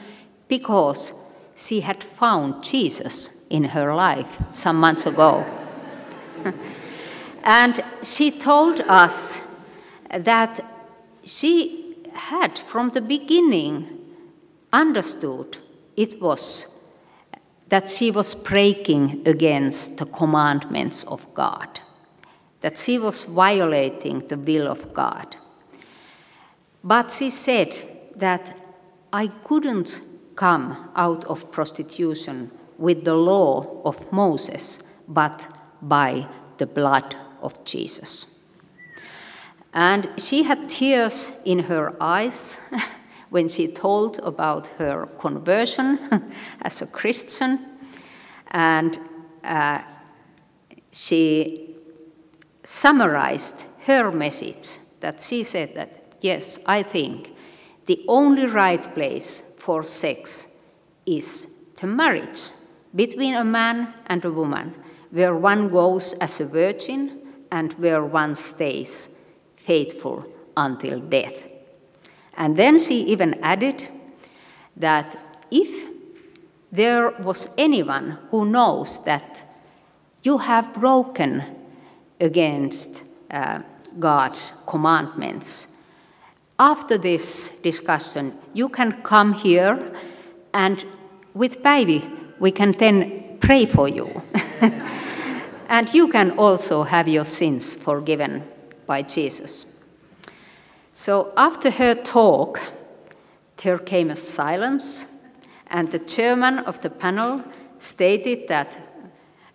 because 0.49 1.13
she 1.55 1.81
had 1.81 2.03
found 2.03 2.65
Jesus 2.65 3.45
in 3.51 3.65
her 3.65 3.95
life 3.95 4.39
some 4.51 4.77
months 4.77 5.07
ago. 5.07 5.45
and 7.45 7.85
she 8.03 8.31
told 8.31 8.81
us 8.81 9.50
that 10.19 10.61
she 11.25 11.97
had 12.13 12.59
from 12.59 12.91
the 12.91 13.01
beginning 13.01 13.99
understood 14.73 15.59
it 15.97 16.21
was 16.21 16.81
that 17.69 17.89
she 17.89 18.11
was 18.11 18.35
breaking 18.35 19.23
against 19.27 19.99
the 19.99 20.07
commandments 20.07 21.05
of 21.05 21.33
God, 21.35 21.81
that 22.61 22.77
she 22.77 22.99
was 22.99 23.23
violating 23.23 24.19
the 24.19 24.37
will 24.37 24.67
of 24.67 24.93
God. 24.93 25.37
But 26.83 27.13
she 27.13 27.31
said 27.31 27.77
that 28.17 28.61
I 29.13 29.29
couldn't 29.45 30.01
come 30.35 30.91
out 30.97 31.25
of 31.27 31.53
prostitution 31.53 32.51
with 32.77 33.05
the 33.05 33.15
law 33.15 33.83
of 33.85 34.13
Moses, 34.13 34.83
but 35.07 35.47
by 35.81 36.27
the 36.57 36.67
blood 36.67 37.15
of 37.41 37.65
Jesus. 37.65 38.40
And 39.73 40.09
she 40.17 40.43
had 40.43 40.69
tears 40.69 41.33
in 41.45 41.61
her 41.61 41.95
eyes 42.01 42.61
when 43.31 43.49
she 43.49 43.69
told 43.69 44.19
about 44.19 44.69
her 44.79 45.07
conversion 45.19 46.33
as 46.63 46.83
a 46.83 46.87
Christian. 46.87 47.67
And 48.51 48.99
uh, 49.45 49.83
she 50.91 51.77
summarized 52.65 53.65
her 53.87 54.11
message 54.11 54.79
that 55.01 55.23
she 55.23 55.45
said 55.45 55.75
that, 55.77 56.17
yes, 56.21 56.59
I 56.67 56.83
think 56.83 57.35
the 57.87 58.05
only 58.09 58.47
right 58.47 58.83
place 58.95 59.55
for 59.59 59.85
sex 59.85 60.49
is 61.07 61.55
the 61.81 61.87
marriage 61.87 62.51
between 62.95 63.35
a 63.35 63.45
man 63.45 63.95
and 64.07 64.25
a 64.25 64.33
woman, 64.33 64.75
where 65.11 65.35
one 65.35 65.69
goes 65.69 66.13
as 66.15 66.41
a 66.41 66.45
virgin 66.45 67.21
and 67.53 67.73
where 67.75 68.05
one 68.05 68.35
stays 68.35 69.17
faithful 69.71 70.27
until 70.57 70.99
death. 70.99 71.39
And 72.35 72.57
then 72.57 72.79
she 72.79 72.97
even 73.13 73.39
added 73.41 73.89
that 74.77 75.17
if 75.51 75.71
there 76.73 77.11
was 77.11 77.55
anyone 77.57 78.19
who 78.31 78.45
knows 78.45 79.05
that 79.05 79.43
you 80.25 80.39
have 80.39 80.75
broken 80.75 81.45
against 82.21 83.03
uh, 83.31 83.61
God's 83.99 84.53
commandments. 84.67 85.69
After 86.59 86.99
this 86.99 87.61
discussion, 87.63 88.35
you 88.53 88.69
can 88.69 89.03
come 89.03 89.33
here 89.35 89.79
and 90.53 90.85
with 91.33 91.63
Päivi, 91.63 92.03
we 92.41 92.51
can 92.51 92.73
then 92.73 93.39
pray 93.39 93.67
for 93.67 93.89
you. 93.89 94.23
and 95.69 95.95
you 95.95 96.09
can 96.09 96.33
also 96.33 96.83
have 96.83 97.07
your 97.07 97.25
sins 97.25 97.75
forgiven 97.75 98.43
by 98.91 99.03
Jesus. 99.03 99.67
So 100.93 101.33
after 101.37 101.71
her 101.71 101.95
talk, 101.95 102.61
there 103.63 103.79
came 103.79 104.11
a 104.11 104.17
silence, 104.17 105.07
and 105.69 105.93
the 105.93 106.01
chairman 106.01 106.59
of 106.59 106.81
the 106.81 106.91
panel 106.91 107.45
stated 107.79 108.49
that, 108.49 108.79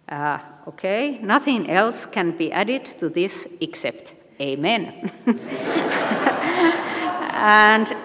uh, 0.08 0.40
okay, 0.68 1.20
nothing 1.22 1.70
else 1.70 2.06
can 2.06 2.32
be 2.32 2.50
added 2.52 2.86
to 3.00 3.10
this 3.10 3.48
except 3.60 4.16
Amen. 4.42 5.12
and 7.32 7.96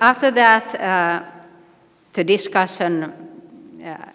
after 0.00 0.30
that, 0.30 0.74
uh, 0.80 1.22
the 2.14 2.24
discussion 2.24 3.12
uh, 3.84 4.12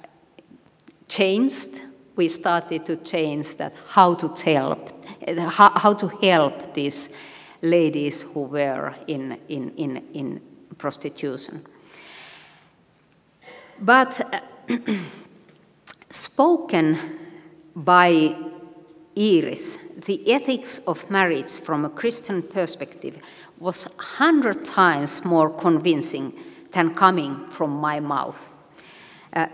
changed. 1.07 1.80
We 2.15 2.28
started 2.28 2.86
to 2.88 2.97
change 2.97 3.55
that 3.57 3.74
how 3.89 4.15
to 4.15 4.28
help, 4.43 4.89
how, 5.28 5.71
how 5.71 5.93
to 5.93 6.07
help 6.07 6.74
these 6.74 7.15
ladies 7.61 8.21
who 8.21 8.41
were 8.41 8.93
in, 9.07 9.39
in, 9.47 9.69
in, 9.76 9.97
in 10.13 10.41
prostitution. 10.78 11.65
But 13.80 14.21
uh, 14.69 14.78
spoken 16.09 16.97
by 17.76 18.36
Iris, 19.17 19.78
the 20.05 20.32
ethics 20.32 20.80
of 20.80 21.09
marriage 21.09 21.51
from 21.59 21.86
a 21.86 21.89
Christian 21.89 22.41
perspective 22.41 23.17
was 23.59 23.86
a 23.86 24.01
hundred 24.01 24.65
times 24.65 25.24
more 25.24 25.49
convincing 25.49 26.34
than 26.71 26.95
coming 26.95 27.47
from 27.49 27.71
my 27.71 27.99
mouth. 27.99 28.49
Uh, 29.32 29.47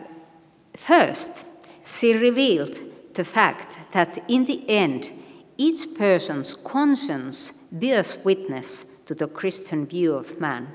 first, 0.75 1.45
she 1.85 2.13
revealed 2.13 2.79
the 3.13 3.25
fact 3.25 3.77
that 3.91 4.23
in 4.27 4.45
the 4.45 4.67
end, 4.69 5.11
each 5.59 5.93
person's 5.93 6.53
conscience 6.53 7.51
bears 7.69 8.23
witness 8.23 8.85
to 9.05 9.13
the 9.13 9.27
Christian 9.27 9.85
view 9.85 10.13
of 10.13 10.39
man. 10.39 10.69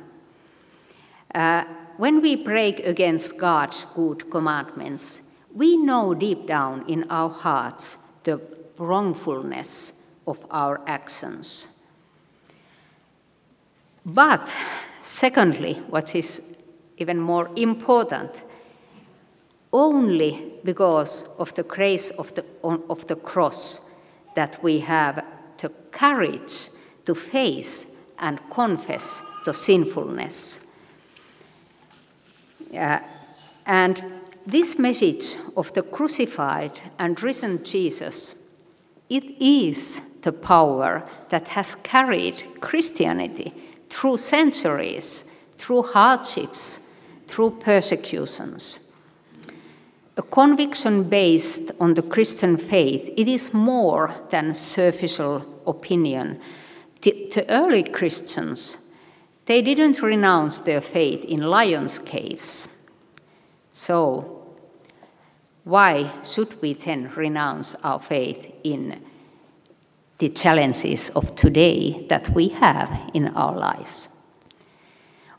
Uh, 1.34 1.64
when 1.96 2.20
we 2.20 2.36
break 2.36 2.80
against 2.80 3.38
God's 3.38 3.86
good 3.94 4.30
commandments, 4.30 5.22
we 5.54 5.78
know 5.78 6.12
deep 6.12 6.46
down 6.46 6.84
in 6.86 7.10
our 7.10 7.30
hearts 7.30 7.96
the 8.24 8.38
wrongfulness 8.76 10.02
of 10.26 10.44
our 10.50 10.82
actions. 10.86 11.68
But, 14.04 14.54
secondly, 15.00 15.74
what 15.88 16.14
is 16.14 16.56
even 16.98 17.18
more 17.18 17.48
important, 17.56 18.42
only 19.72 20.52
because 20.62 21.26
of 21.38 21.54
the 21.54 21.62
grace 21.62 22.10
of 22.10 22.34
the, 22.34 22.44
of 22.62 23.06
the 23.06 23.16
cross 23.16 23.90
that 24.34 24.62
we 24.62 24.80
have 24.80 25.24
the 25.58 25.68
courage 25.90 26.68
to 27.04 27.14
face 27.14 27.92
and 28.18 28.38
confess 28.50 29.22
the 29.44 29.54
sinfulness. 29.54 30.64
Uh, 32.76 32.98
and 33.66 34.12
this 34.46 34.78
message 34.78 35.36
of 35.56 35.72
the 35.72 35.82
crucified 35.82 36.80
and 36.98 37.22
risen 37.22 37.64
Jesus, 37.64 38.42
it 39.08 39.24
is 39.40 40.00
the 40.22 40.32
power 40.32 41.08
that 41.28 41.48
has 41.48 41.74
carried 41.74 42.60
Christianity 42.60 43.52
through 43.88 44.16
centuries, 44.16 45.30
through 45.56 45.82
hardships, 45.82 46.88
through 47.26 47.50
persecutions. 47.60 48.83
A 50.16 50.22
conviction 50.22 51.08
based 51.08 51.72
on 51.80 51.94
the 51.94 52.02
Christian 52.02 52.56
faith, 52.56 53.12
it 53.16 53.28
is 53.28 53.52
more 53.52 54.14
than 54.30 54.54
superficial 54.54 55.44
opinion 55.66 56.40
to 57.04 57.44
early 57.50 57.82
Christians, 57.82 58.78
they 59.46 59.60
didn't 59.60 60.00
renounce 60.00 60.60
their 60.60 60.80
faith 60.80 61.24
in 61.24 61.42
lions' 61.42 61.98
caves. 61.98 62.78
So, 63.72 64.56
why 65.64 66.10
should 66.24 66.60
we 66.62 66.72
then 66.74 67.10
renounce 67.14 67.74
our 67.76 68.00
faith 68.00 68.52
in 68.62 69.02
the 70.18 70.30
challenges 70.30 71.10
of 71.10 71.34
today 71.34 72.06
that 72.08 72.30
we 72.30 72.48
have 72.48 73.10
in 73.12 73.28
our 73.28 73.54
lives? 73.54 74.13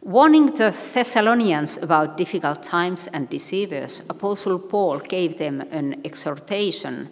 Warning 0.05 0.45
the 0.45 0.69
Thessalonians 0.69 1.77
about 1.81 2.15
difficult 2.15 2.61
times 2.61 3.07
and 3.07 3.27
deceivers, 3.27 4.03
Apostle 4.07 4.59
Paul 4.59 4.99
gave 4.99 5.39
them 5.39 5.61
an 5.71 5.99
exhortation. 6.05 7.09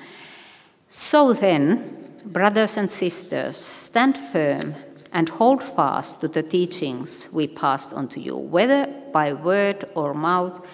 So 0.89 1.33
then, 1.33 2.03
Brothers 2.25 2.77
and 2.77 2.89
sisters, 2.89 3.57
stand 3.57 4.17
firm 4.17 4.75
and 5.11 5.27
hold 5.27 5.61
fast 5.61 6.21
to 6.21 6.29
the 6.29 6.41
teachings 6.41 7.27
we 7.33 7.47
passed 7.47 7.91
on 7.91 8.07
to 8.09 8.19
you, 8.19 8.37
whether 8.37 8.87
by 9.11 9.33
word 9.33 9.83
or 9.93 10.13
mouth 10.13 10.65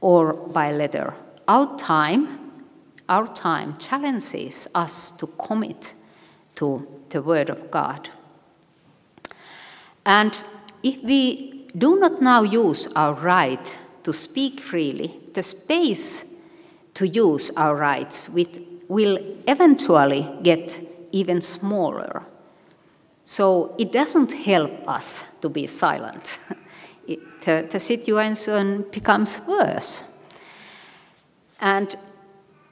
or 0.00 0.32
by 0.34 0.70
letter. 0.70 1.14
Our 1.48 1.76
time, 1.76 2.52
our 3.08 3.26
time 3.26 3.78
challenges 3.78 4.68
us 4.76 5.10
to 5.12 5.26
commit 5.26 5.94
to 6.54 6.86
the 7.08 7.20
word 7.20 7.50
of 7.50 7.68
God. 7.70 8.10
And 10.04 10.38
if 10.86 11.02
we 11.02 11.66
do 11.76 11.98
not 11.98 12.22
now 12.22 12.42
use 12.42 12.86
our 12.94 13.12
right 13.12 13.78
to 14.04 14.12
speak 14.12 14.60
freely, 14.60 15.18
the 15.34 15.42
space 15.42 16.24
to 16.94 17.06
use 17.06 17.50
our 17.56 17.74
rights 17.74 18.30
will 18.88 19.18
eventually 19.48 20.28
get 20.42 20.86
even 21.10 21.40
smaller. 21.40 22.22
So 23.24 23.74
it 23.78 23.90
doesn't 23.90 24.32
help 24.32 24.88
us 24.88 25.24
to 25.40 25.48
be 25.48 25.66
silent. 25.66 26.38
It, 27.08 27.20
uh, 27.46 27.62
the 27.70 27.78
situation 27.78 28.84
becomes 28.90 29.40
worse. 29.46 30.12
And 31.60 31.96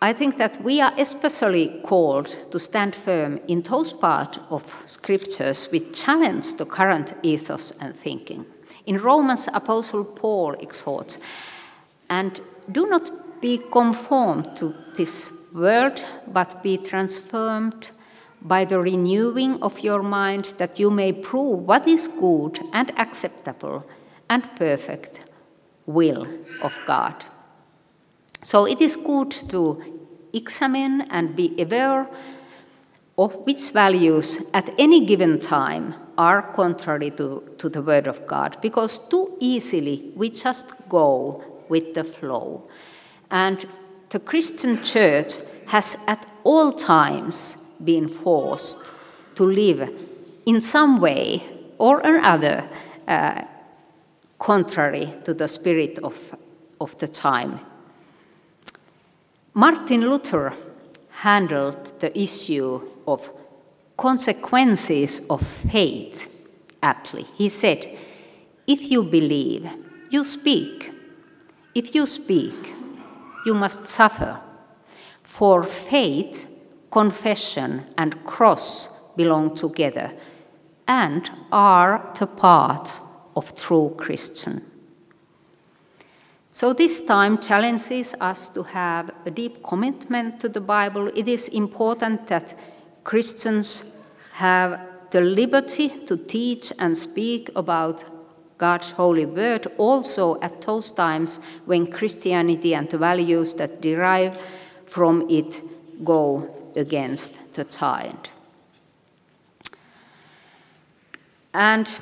I 0.04 0.12
think 0.12 0.36
that 0.36 0.62
we 0.62 0.82
are 0.82 0.92
especially 0.98 1.80
called 1.82 2.26
to 2.50 2.60
stand 2.60 2.94
firm 2.94 3.40
in 3.48 3.62
those 3.62 3.94
parts 3.94 4.38
of 4.50 4.82
scriptures 4.84 5.72
which 5.72 5.98
challenge 5.98 6.58
the 6.58 6.66
current 6.66 7.14
ethos 7.22 7.70
and 7.80 7.96
thinking. 7.96 8.44
In 8.84 8.98
Romans, 8.98 9.48
Apostle 9.54 10.04
Paul 10.04 10.56
exhorts, 10.60 11.16
and 12.10 12.38
do 12.70 12.86
not 12.86 13.40
be 13.40 13.56
conformed 13.72 14.54
to 14.56 14.74
this 14.94 15.32
world, 15.54 16.04
but 16.26 16.62
be 16.62 16.76
transformed 16.76 17.90
by 18.42 18.66
the 18.66 18.80
renewing 18.80 19.62
of 19.62 19.80
your 19.80 20.02
mind, 20.02 20.52
that 20.58 20.78
you 20.78 20.90
may 20.90 21.14
prove 21.14 21.60
what 21.60 21.88
is 21.88 22.08
good 22.08 22.60
and 22.74 22.92
acceptable 22.98 23.86
and 24.28 24.54
perfect 24.54 25.20
will 25.86 26.28
of 26.62 26.76
God. 26.86 27.24
So 28.42 28.66
it 28.66 28.82
is 28.82 28.96
good 28.96 29.30
to 29.48 29.93
examine 30.36 31.02
and 31.10 31.36
be 31.36 31.54
aware 31.60 32.08
of 33.16 33.34
which 33.46 33.70
values 33.70 34.46
at 34.52 34.70
any 34.78 35.04
given 35.04 35.38
time 35.38 35.94
are 36.18 36.42
contrary 36.52 37.10
to, 37.10 37.42
to 37.58 37.68
the 37.68 37.82
Word 37.82 38.06
of 38.06 38.26
God, 38.26 38.56
because 38.60 38.98
too 39.08 39.36
easily 39.40 40.12
we 40.14 40.30
just 40.30 40.66
go 40.88 41.42
with 41.68 41.94
the 41.94 42.04
flow. 42.04 42.68
And 43.30 43.66
the 44.10 44.20
Christian 44.20 44.82
church 44.82 45.34
has 45.66 45.96
at 46.06 46.26
all 46.44 46.72
times 46.72 47.64
been 47.82 48.08
forced 48.08 48.92
to 49.34 49.44
live 49.44 49.90
in 50.46 50.60
some 50.60 51.00
way 51.00 51.42
or 51.78 52.00
another 52.00 52.68
uh, 53.08 53.42
contrary 54.38 55.12
to 55.24 55.34
the 55.34 55.48
spirit 55.48 55.98
of, 56.00 56.36
of 56.80 56.96
the 56.98 57.08
time. 57.08 57.60
Martin 59.56 60.00
Luther 60.00 60.52
handled 61.22 62.00
the 62.00 62.10
issue 62.18 62.82
of 63.06 63.30
consequences 63.96 65.24
of 65.30 65.46
faith 65.46 66.34
aptly. 66.82 67.22
He 67.36 67.48
said, 67.48 67.86
If 68.66 68.90
you 68.90 69.04
believe, 69.04 69.70
you 70.10 70.24
speak. 70.24 70.92
If 71.72 71.94
you 71.94 72.04
speak, 72.04 72.74
you 73.46 73.54
must 73.54 73.86
suffer. 73.86 74.40
For 75.22 75.62
faith, 75.62 76.48
confession, 76.90 77.84
and 77.96 78.24
cross 78.24 79.08
belong 79.14 79.54
together 79.54 80.10
and 80.88 81.30
are 81.52 82.12
the 82.18 82.26
part 82.26 82.98
of 83.36 83.54
true 83.54 83.94
Christian. 83.96 84.73
So 86.54 86.72
this 86.72 87.00
time 87.00 87.38
challenges 87.38 88.14
us 88.20 88.48
to 88.50 88.62
have 88.62 89.10
a 89.26 89.30
deep 89.30 89.60
commitment 89.64 90.38
to 90.38 90.48
the 90.48 90.60
Bible. 90.60 91.08
It 91.16 91.26
is 91.26 91.48
important 91.48 92.28
that 92.28 92.56
Christians 93.02 93.98
have 94.34 94.78
the 95.10 95.20
liberty 95.20 95.88
to 96.06 96.16
teach 96.16 96.72
and 96.78 96.96
speak 96.96 97.50
about 97.56 98.04
God's 98.56 98.92
holy 98.92 99.26
word 99.26 99.66
also 99.78 100.40
at 100.42 100.60
those 100.60 100.92
times 100.92 101.40
when 101.66 101.88
Christianity 101.90 102.72
and 102.72 102.88
the 102.88 102.98
values 102.98 103.54
that 103.56 103.80
derive 103.80 104.40
from 104.86 105.28
it 105.28 105.60
go 106.04 106.72
against 106.76 107.54
the 107.54 107.64
tide. 107.64 108.28
And 111.52 111.92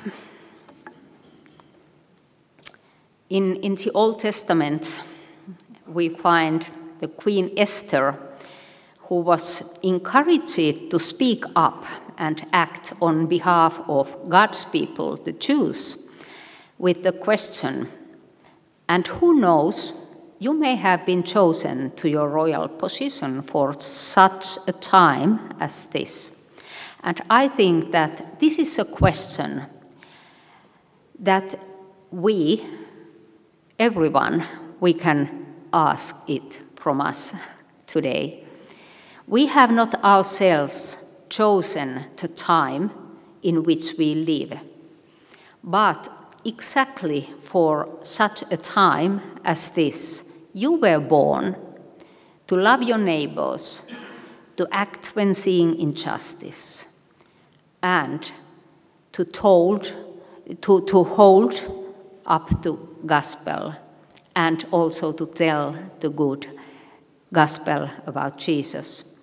in, 3.33 3.55
in 3.63 3.73
the 3.73 3.89
Old 3.95 4.19
Testament, 4.19 4.95
we 5.87 6.07
find 6.07 6.69
the 6.99 7.07
Queen 7.07 7.51
Esther, 7.57 8.15
who 9.09 9.21
was 9.21 9.79
encouraged 9.81 10.91
to 10.91 10.99
speak 10.99 11.43
up 11.55 11.83
and 12.15 12.45
act 12.53 12.93
on 13.01 13.25
behalf 13.25 13.81
of 13.89 14.15
God's 14.29 14.65
people, 14.65 15.15
the 15.15 15.31
Jews, 15.31 16.07
with 16.77 17.01
the 17.01 17.11
question, 17.11 17.87
and 18.87 19.07
who 19.07 19.39
knows, 19.39 19.93
you 20.37 20.53
may 20.53 20.75
have 20.75 21.03
been 21.03 21.23
chosen 21.23 21.89
to 21.95 22.07
your 22.07 22.29
royal 22.29 22.67
position 22.67 23.41
for 23.41 23.73
such 23.79 24.59
a 24.67 24.73
time 24.73 25.55
as 25.59 25.87
this. 25.87 26.37
And 27.03 27.19
I 27.31 27.47
think 27.47 27.93
that 27.93 28.39
this 28.39 28.59
is 28.59 28.77
a 28.77 28.85
question 28.85 29.63
that 31.17 31.55
we, 32.11 32.63
everyone, 33.79 34.45
we 34.79 34.93
can 34.93 35.45
ask 35.73 36.29
it 36.29 36.61
from 36.75 37.01
us 37.01 37.35
today. 37.87 38.43
We 39.27 39.47
have 39.47 39.71
not 39.71 40.03
ourselves 40.03 41.11
chosen 41.29 42.05
the 42.17 42.27
time 42.27 42.91
in 43.41 43.63
which 43.63 43.93
we 43.97 44.13
live, 44.13 44.59
but 45.63 46.09
exactly 46.45 47.29
for 47.43 47.97
such 48.03 48.43
a 48.51 48.57
time 48.57 49.21
as 49.43 49.69
this, 49.69 50.31
you 50.53 50.73
were 50.73 50.99
born 50.99 51.55
to 52.47 52.55
love 52.55 52.83
your 52.83 52.97
neighbors, 52.97 53.81
to 54.55 54.67
act 54.71 55.15
when 55.15 55.33
seeing 55.33 55.79
injustice, 55.79 56.87
and 57.81 58.31
to, 59.13 59.25
told, 59.25 59.93
to, 60.61 60.85
to 60.85 61.03
hold 61.03 61.53
up 62.25 62.61
the 62.61 62.77
gospel 63.05 63.75
and 64.35 64.65
also 64.71 65.11
to 65.13 65.25
tell 65.25 65.75
the 65.99 66.09
good 66.09 66.47
gospel 67.31 67.89
about 68.05 68.37
Jesus 68.37 69.15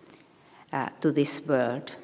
uh, 0.72 0.88
to 1.00 1.12
this 1.12 1.46
world. 1.46 1.96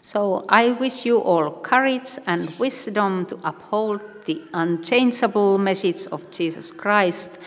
So 0.00 0.44
I 0.48 0.72
wish 0.72 1.06
you 1.06 1.18
all 1.18 1.50
courage 1.50 2.18
and 2.26 2.50
wisdom 2.58 3.24
to 3.26 3.38
uphold 3.42 4.00
the 4.26 4.42
unchangeable 4.52 5.58
message 5.58 6.06
of 6.12 6.30
Jesus 6.30 6.70
Christ, 6.70 7.38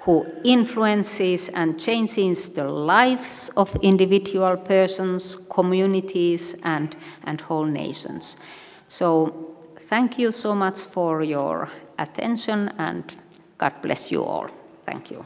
who 0.00 0.24
influences 0.44 1.48
and 1.48 1.80
changes 1.80 2.50
the 2.50 2.68
lives 2.68 3.50
of 3.56 3.74
individual 3.82 4.56
persons, 4.56 5.34
communities, 5.34 6.54
and, 6.62 6.96
and 7.24 7.40
whole 7.40 7.64
nations. 7.64 8.36
So 8.86 9.56
thank 9.80 10.16
you 10.16 10.30
so 10.30 10.54
much 10.54 10.84
for 10.84 11.22
your 11.22 11.70
attention 11.98 12.72
and 12.78 13.04
God 13.58 13.82
bless 13.82 14.10
you 14.10 14.24
all. 14.24 14.48
Thank 14.84 15.10
you. 15.10 15.24